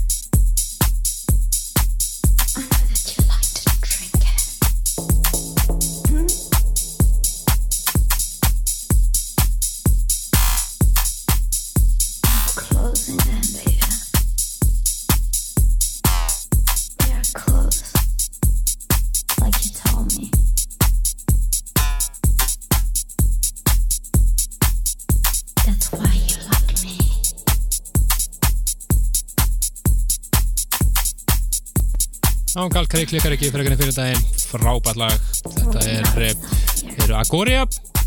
[32.93, 35.13] Kreik klikkar ekki fyrir fyrir daginn frábært lag.
[35.41, 37.63] Þetta er, eh, eru Agoria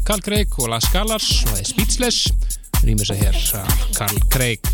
[0.07, 2.29] Karl Kreik og Las Galars og það er Speechless.
[2.87, 4.71] Rýmur sig hér að Karl Kreik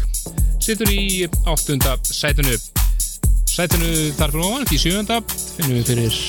[0.61, 2.53] situr í áttunda sætunu
[3.49, 5.23] sætunu þar fyrir ofan, í sjöunda
[5.57, 6.21] finnum við fyrir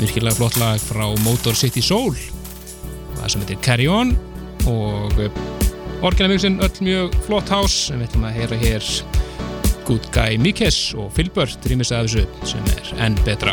[0.00, 2.18] virkilega flott lag frá Motor City Soul.
[3.20, 4.16] Það sem heitir Carry On
[4.66, 5.22] og
[6.02, 9.13] orginamixin öll mjög flott hás en við ætlum að heyra hér
[9.84, 13.52] Good Guy Mikes og Filbert rýmis að þessu sem er enn betra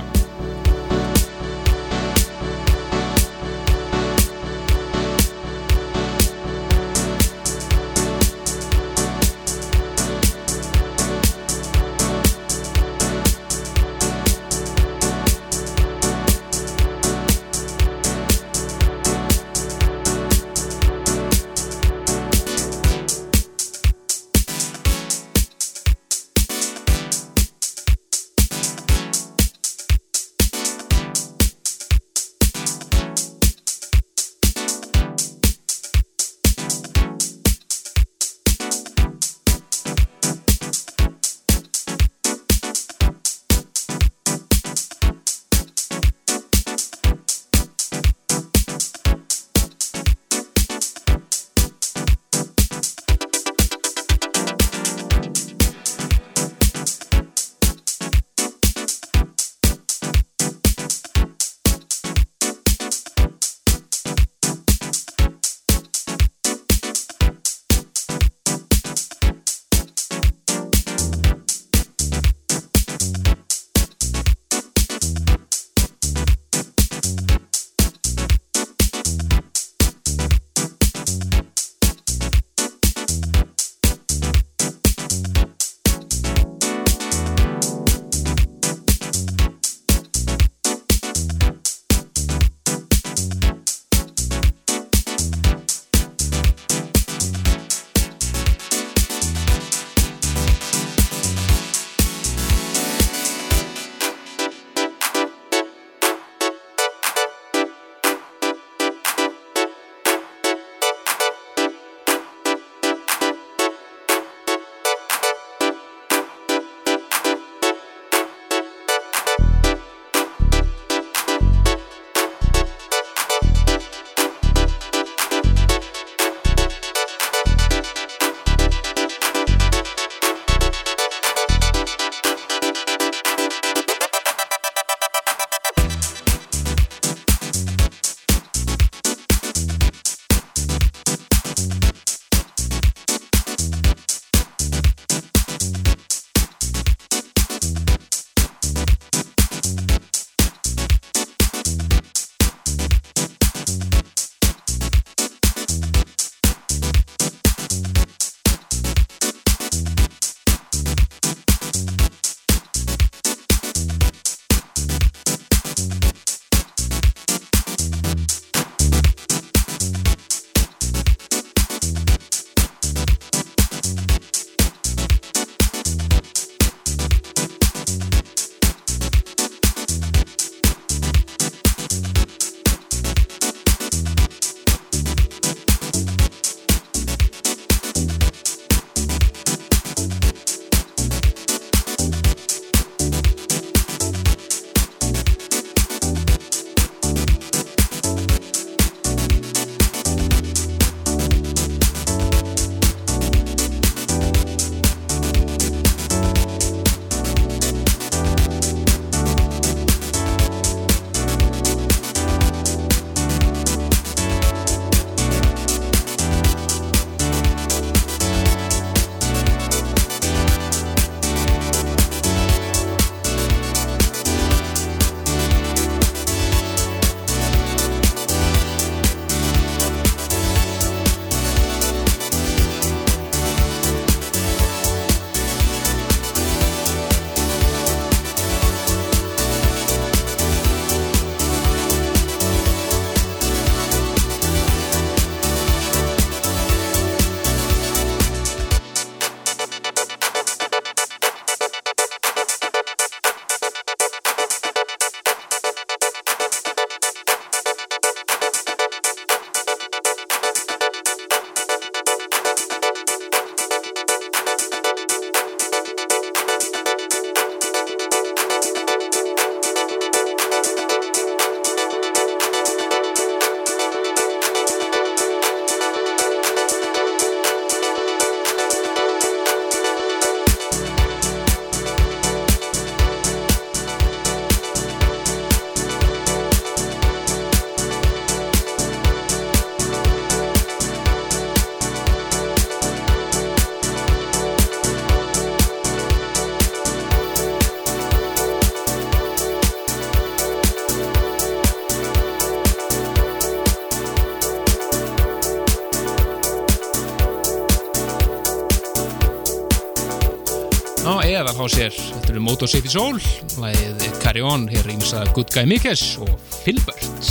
[311.61, 313.17] Á, eða þá sér, þetta eru Motor City Soul,
[313.61, 316.31] lagið Carry On, hér er ímsa Good Guy Mikes og
[316.63, 317.27] Filbert.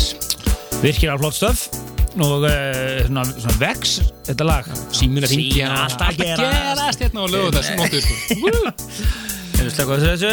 [0.85, 1.65] Virkilega flott stöf
[2.23, 3.97] og uh, svona, svona vex
[4.29, 7.03] þetta lag Síminn að Síminn alltaf gerast.
[7.03, 8.39] hérna og lögu þessu nóttu, sko.
[8.45, 8.71] Woo!
[9.59, 10.33] Erum slaka á þessu?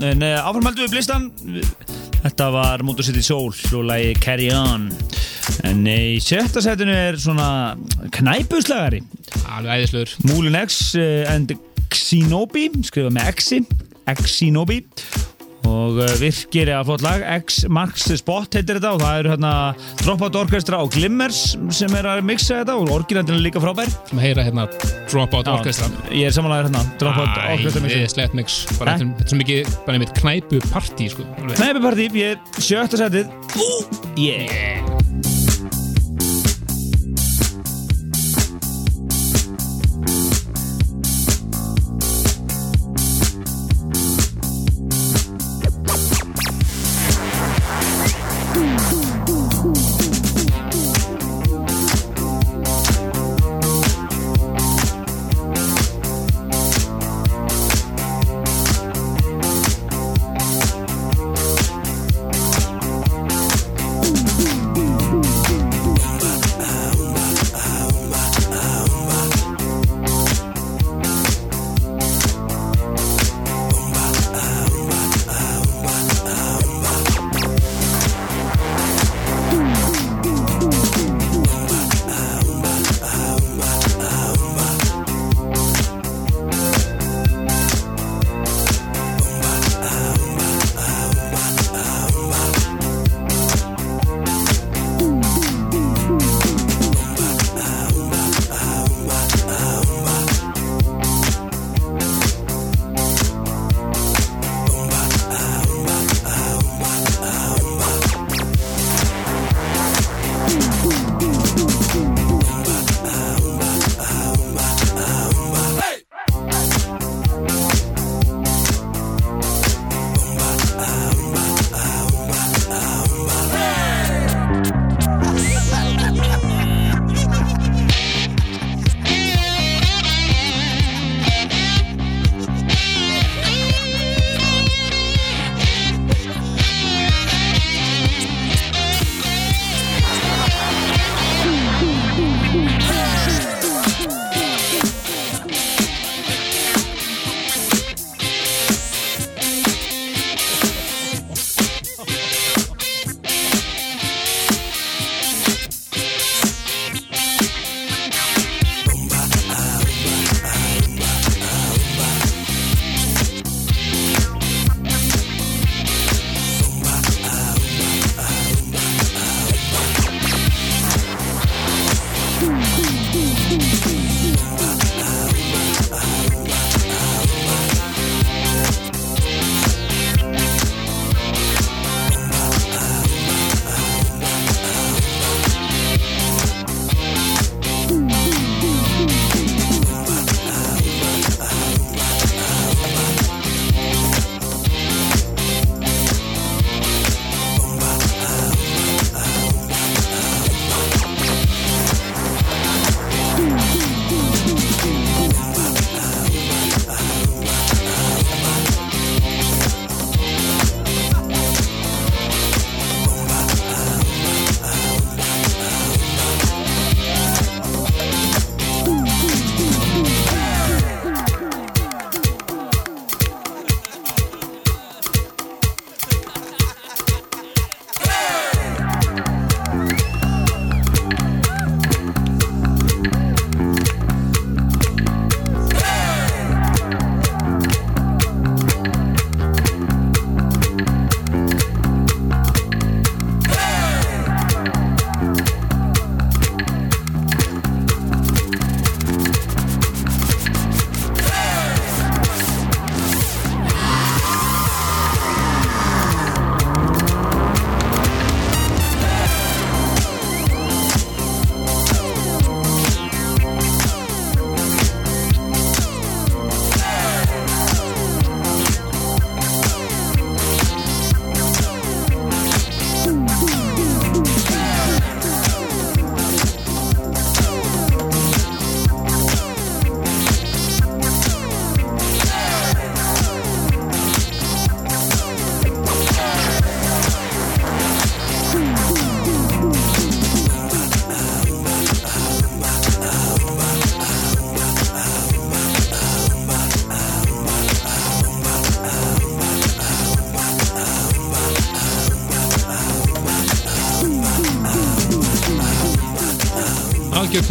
[0.00, 1.28] Uh, áframhaldum við blistan
[2.24, 4.88] Þetta var Motor City Soul og lagi Carry On
[5.68, 7.76] En í sjötta setinu er svona
[8.16, 9.04] knæpuslagari
[9.44, 10.16] Alveg æðislegur.
[10.32, 10.84] Moulin X
[11.28, 11.52] and
[12.06, 13.62] Xenobi skrifa með Xi
[14.26, 14.82] Xenobi
[15.66, 19.32] og uh, virkir að flott lag X Marks the Spot heitir þetta og það eru
[19.32, 19.52] hérna
[20.02, 21.40] Dropout Orchestra og Glimmers
[21.74, 24.68] sem er að mixa þetta og orginandinn er líka frábær Sem heyra hérna
[25.10, 25.90] Dropout Orchestra.
[26.10, 28.60] Ég er samanlega hérna Dropout Orchestra mixi Æðislegt mix.
[28.78, 31.26] Bara þetta er- er svo mikið, bara einmitt knæpu partí, sko.
[31.40, 31.58] Alveg.
[31.58, 33.34] Knæpupartí, ég er sjötta setið
[34.16, 35.05] Yeah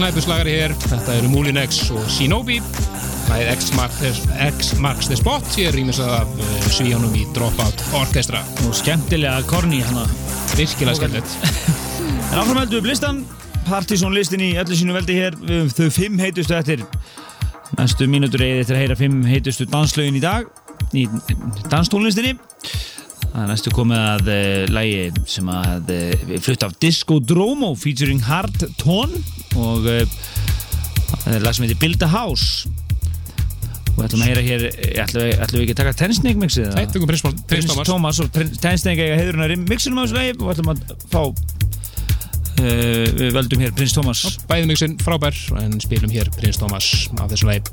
[0.05, 0.73] knæpuslagari hér.
[0.85, 2.59] Þetta eru Moulin X og Shinobi.
[3.25, 3.71] Það er X
[4.77, 5.47] marks, the- spot.
[5.57, 8.43] Er rýmis af uh, svíjónum í Dropout Orkestra.
[8.67, 10.03] Og skemmtilega korni hana.
[10.53, 11.37] Virkilega skemmtilegt.
[12.35, 13.23] En áfram heldum við listan.
[13.65, 15.37] Partizón listin í öllu sínu veldi hér.
[15.73, 16.83] Þau fimm heitustu eftir
[17.79, 20.45] næstu mínútur eða eftir að heyra fimm heitustu danslögin í dag
[20.93, 21.07] í
[21.71, 22.35] danstónlistinni.
[23.31, 28.21] Það er næstu komið að uh, lægi sem að uh, flutt af Disco Dromo featuring
[28.27, 29.23] Hard Tone
[29.59, 30.17] og uh,
[31.23, 32.69] það er lag sem heitir Build a House
[33.95, 36.41] og við ætlum að heyra hér eh, ætlum við, ætlum við ekki að taka Tensnake
[36.41, 36.71] mixið?
[36.75, 37.87] Nei, tökum Prins, Prins Prins Thomas.
[37.89, 40.81] Thomas og Tensnake eiga heiðurinn að mixinum á þessu lagi og ætlum að
[41.13, 46.91] fá uh, við völdum hér Prins Thomas Bæði mixin frábær en spilum hér Prins Thomas
[47.15, 47.71] af þessu leið.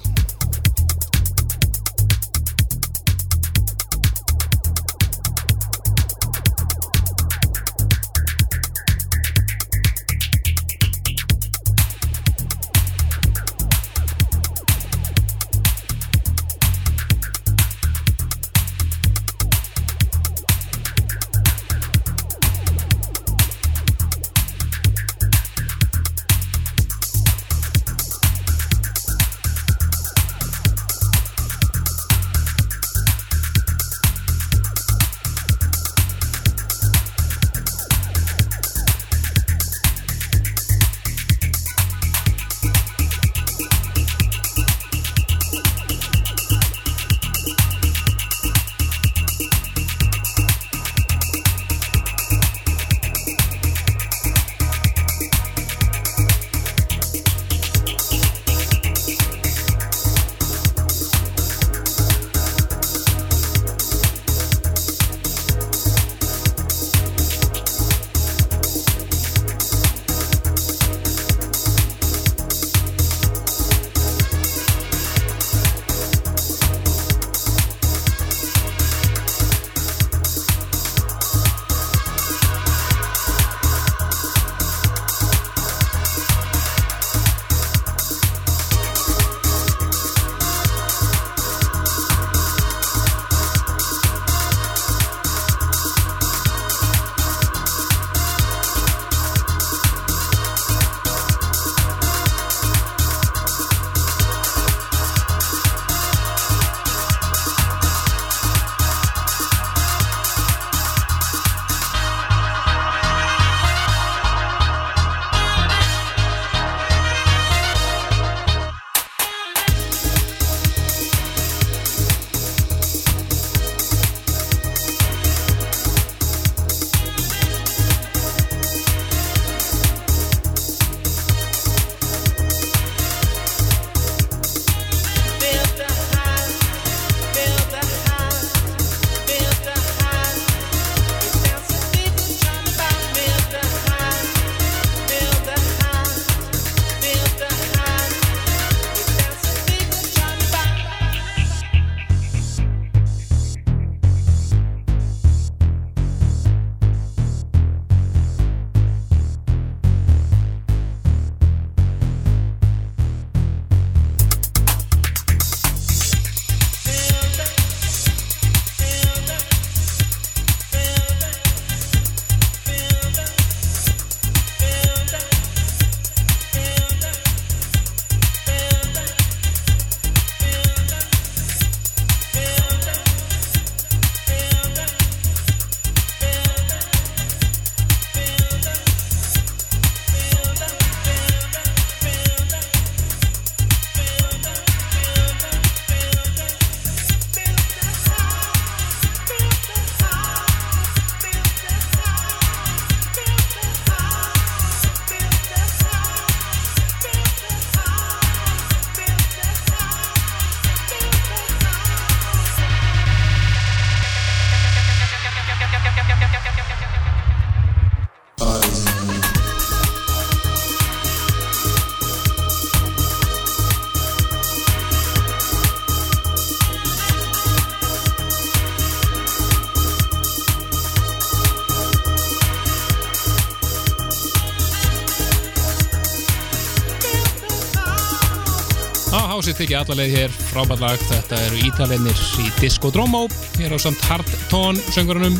[239.42, 241.00] Hásið þykja allarleið hér, frábært lag.
[241.08, 243.24] Þetta eru ítalennir í Disco Dromo
[243.56, 245.34] hér á samt Hard Tone söngurunum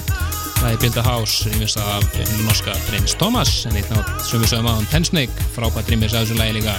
[0.56, 2.08] Það er Build a House, rýmis af
[2.42, 3.78] norska Prins Thomas, en
[4.26, 6.74] sögum á hann Ten Snake, frábært rýmis af þessu lagi líka.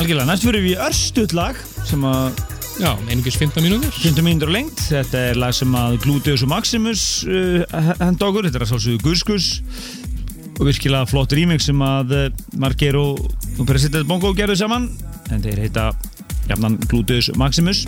[0.00, 2.40] Algjörlega, næst fyrir við örstuð lag sem að
[2.80, 3.92] Já, einungis 15 mínútur.
[4.00, 4.80] 15 mínútur lengt.
[4.88, 7.60] Þetta er lag sem að Gluteus og Maximus uh,
[8.00, 9.50] henda okkur, þetta er að sálsögðu Guskus.
[10.56, 12.26] Og virkilega flott remix sem að uh,
[12.56, 13.20] Marger og,
[13.60, 14.88] og President Bongo gerðu saman.
[15.28, 15.92] En þeir heita
[16.54, 17.86] jafnan Gluteus Maximus.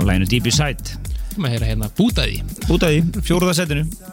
[0.00, 1.00] Og læginu Deep Inside.
[1.36, 2.42] Maður heyra hérna bútaði.
[2.70, 2.82] út
[3.48, 4.03] af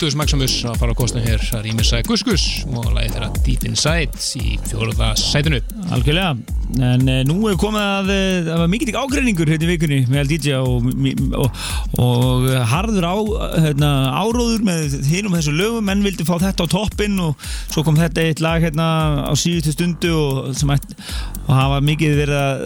[0.00, 4.22] Plutus Maximus að fara á kostum hér að rýmisa Guskus og lagið þeirra Deep Inside
[4.40, 5.58] í fjóruða sætinu.
[5.92, 6.30] Algjörlega,
[6.86, 8.16] en e, nú er komið að e,
[8.46, 10.88] það var mikill ágreiningur hérna í vikunni með DJ og,
[11.42, 11.60] og,
[12.00, 13.16] og harður á,
[13.66, 13.90] hérna,
[14.22, 18.24] áróður með hinum þessu lögum, menn vildi fá þetta á toppinn og svo kom þetta
[18.24, 18.88] eitt lag hérna
[19.28, 20.96] á síðustu stundu og, sem ætti,
[21.50, 22.60] og það var mikið verið að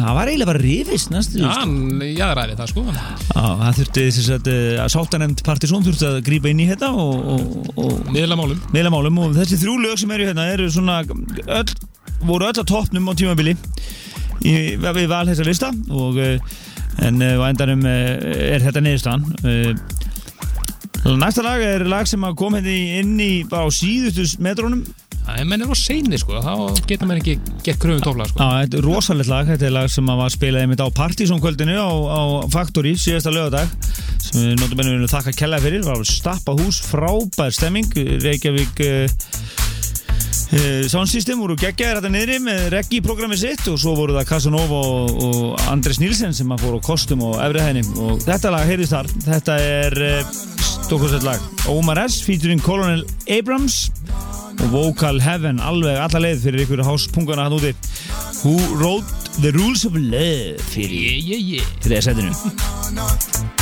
[0.00, 1.56] það var eiginlega bara rifist næstu Já, sko.
[1.60, 2.84] hann jaðræði það sko.
[2.94, 4.50] Já, það þurfti þess að,
[4.80, 9.20] að sáttanemnd Partisón þurfti að grípa inn í þetta og, og, og Miðlamálum meila málum.
[9.26, 11.74] Og þessi þrjú lög sem eru hérna eru svona öll,
[12.24, 13.56] voru öll á toppnum á tímabili
[14.40, 15.72] í, við val þessa lista.
[15.92, 16.40] Og eh,
[17.04, 19.28] en eh, á endanum eh, er þetta niðurstaðan.
[19.44, 22.72] Eh, næsta lag er lag sem að kom hérna
[23.02, 24.84] inn í bara á síðustu metrónum
[25.38, 28.40] Er menn er á seinni sko, þá geta menn ekki gett kröfum tófla sko.
[28.42, 31.76] Já, þetta er rosalegt lag, þetta er lag sem að var spilað einmitt á Partísónkvöldinu
[31.78, 33.70] á, á Factory síðasta lögadag
[34.20, 37.88] sem við notum ennum þakka kella fyrir, var stappa hús frábær stemming,
[38.24, 39.30] Reykjavík uh,
[40.50, 44.80] Sound System voru geggjaðir þetta niðri með reggi programmi sitt og svo voru það Casanova
[44.82, 47.84] og, og Andres Nilsen sem að fóru á kostum og efri hæðinni.
[48.02, 50.32] Og þetta lag heyrðist þar, þetta er uh,
[50.66, 53.92] stokkursett lag, Omar S featuring Colonel Abrams
[54.58, 57.70] og Vocal Heaven alveg alla leið fyrir ykkur háspungana hann úti.
[58.42, 61.72] Who wrote the rules of love fyrir Yeah, yeah, yeah.
[61.80, 63.56] til þess setinu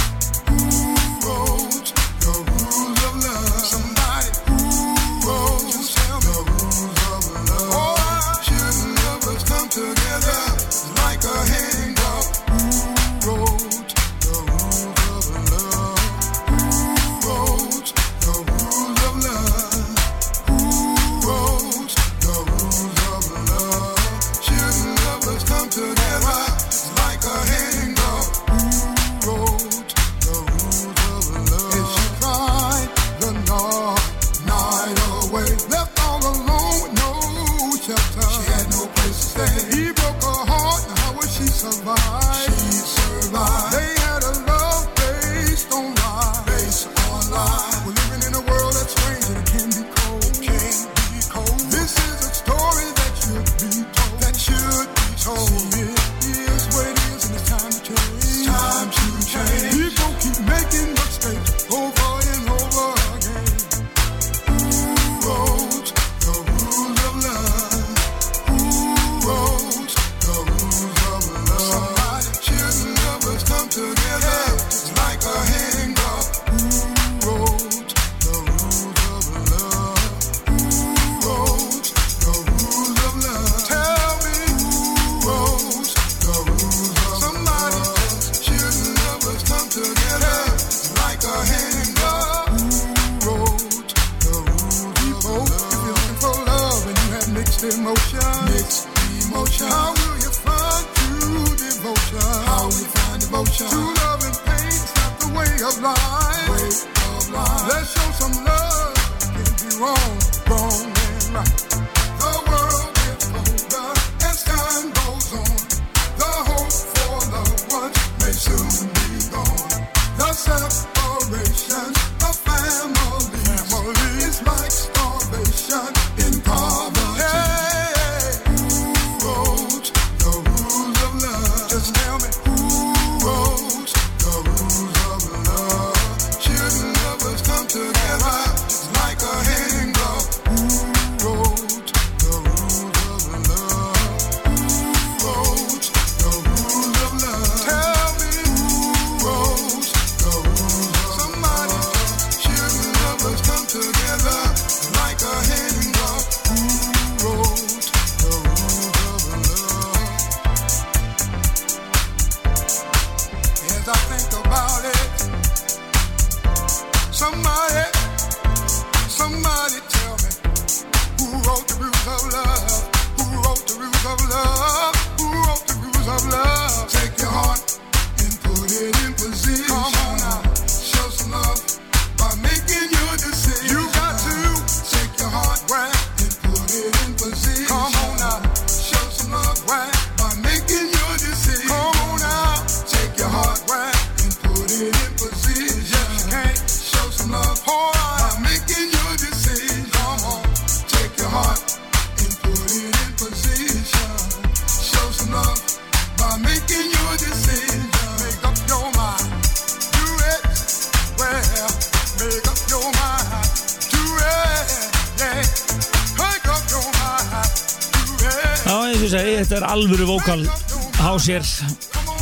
[221.29, 221.43] hásir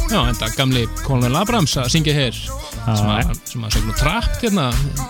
[0.07, 2.37] Já, enda gamli Colonel Abrams að syngja hér.
[2.87, 4.69] Sem að, segja trapp hérna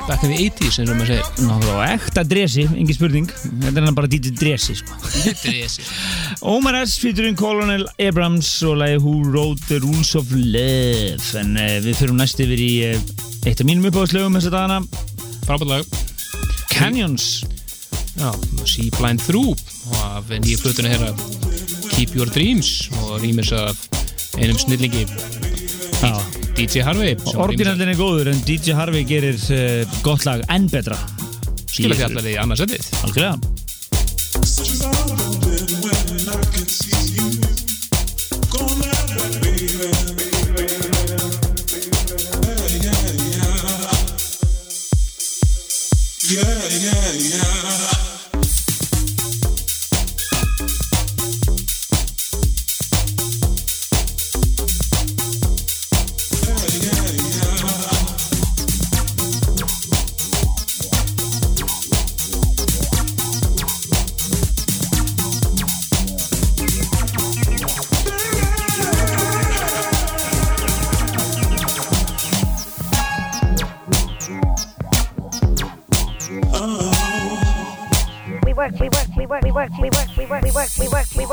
[0.08, 1.26] back in the 80s eins og maður segir.
[1.44, 3.28] Náttúrulega ekta dresi, engin spurning.
[3.28, 4.96] Þetta er hann bara DJ dresi sko.
[6.48, 6.96] Omar S.
[7.02, 11.20] featuring Colonel Abrams og lagi Who Wrote the Rules of Love.
[11.42, 13.12] En uh, við fyrir næst yfir í uh,
[13.44, 14.80] eitt af mínum uppáðslögum þess að dagana.
[15.44, 16.00] Frábært lag.
[16.72, 17.44] Canyons.
[18.16, 18.32] Já,
[18.64, 19.52] See Blind Through
[19.92, 21.10] og af nýju plötuna hér
[21.92, 23.85] Keep Your Dreams og rýmis af
[24.38, 25.06] einum snillingi.
[26.00, 26.12] Já.
[26.56, 27.16] DJ Harvey.
[27.36, 30.98] Orginallin er góður en DJ Harvey gerir uh, gott lag enn betra.
[31.76, 33.55] Skilja allar í annarsettið Algjörlega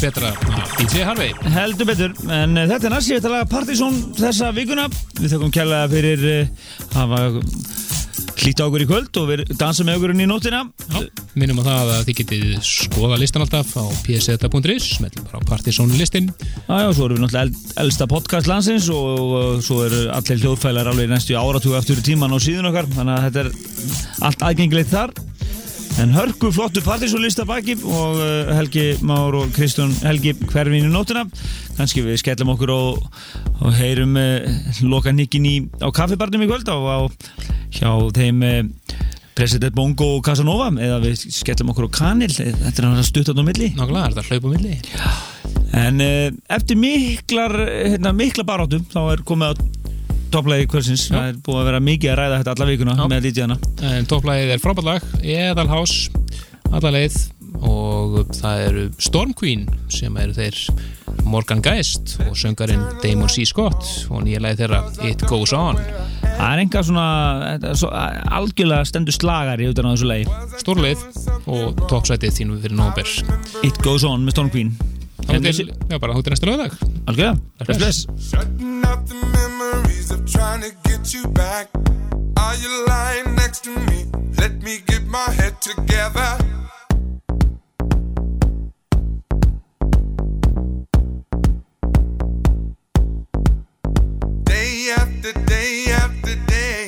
[0.00, 0.32] betra.
[0.76, 1.32] DJ Harvey.
[1.54, 4.86] Heldur betur, en uh, þetta er næst ég ætla að laga Partizón þessa vikuna.
[5.18, 7.20] Við þökkum kærlega fyrir uh, hafa
[8.36, 10.62] hlýtt á okkur í kvöld og við dansum með okkur inn í nóttina.
[10.92, 10.98] Já,
[11.38, 15.94] minnum á það að þið getið skoða listan alltaf á pseta.is smellum bara á Partizón
[15.96, 20.04] listin Já, já, svo erum við náttúrulega eld, eldsta podcast landsins og, og svo eru
[20.14, 22.90] allir hljóðfælar alveg næstu áratúi aftur í tíman á síðun okkar.
[22.98, 25.16] Þannig að þetta er allt aðgengilegt þar
[26.02, 31.24] en hörku flottu partysólista baki og uh, Helgi Már og Kristján Helgi hverfin í nótuna
[31.78, 33.06] kannski við skellum okkur og,
[33.62, 34.44] og heyrum uh,
[34.84, 36.98] loka nikkin í á kaffibarnum í kvöld á, á
[37.78, 38.60] hjá þeim uh,
[39.36, 42.30] President Bongo og Casanova eða við skellum okkur á Kanil.
[42.32, 43.68] Þetta er hann að stutta á milli.
[43.76, 44.78] Nákvæmlega, er þetta hlaup á milli?
[45.76, 49.85] En uh, eftir miklar, hérna, mikla barátum þá er komið að
[50.32, 53.06] topplagi kvölsins, það er búið að vera mikið að ræða þetta alla vikuna Já.
[53.12, 53.56] með DJ-ana
[53.90, 55.96] En topplægið er frábært lag, Eðalhás,
[56.72, 57.18] alla leið
[57.64, 60.58] og það eru Storm Queen sem eru þeir
[61.26, 63.46] Morgan Geist og söngarinn Damon C.
[63.48, 65.78] Scott og nýja lagið þeirra It Goes On.
[66.26, 67.06] Það er enga svona
[67.46, 67.90] þetta er svo,
[68.38, 71.06] algjörlega stendur slagari utan á þessu lagi Stórleið
[71.46, 73.16] og toppsætið þínu fyrir nóber.
[73.64, 74.76] It Goes On með Storm Queen
[75.26, 76.76] Þá til, já bara, til næsta lögdag.
[77.08, 77.34] Algjörlega,
[77.64, 79.55] bless bless Shutting
[80.08, 81.68] the of trying to get you back.
[82.36, 84.04] Are you lying next to me?
[84.38, 86.38] Let me get my head together.
[94.44, 96.85] Day after day after day,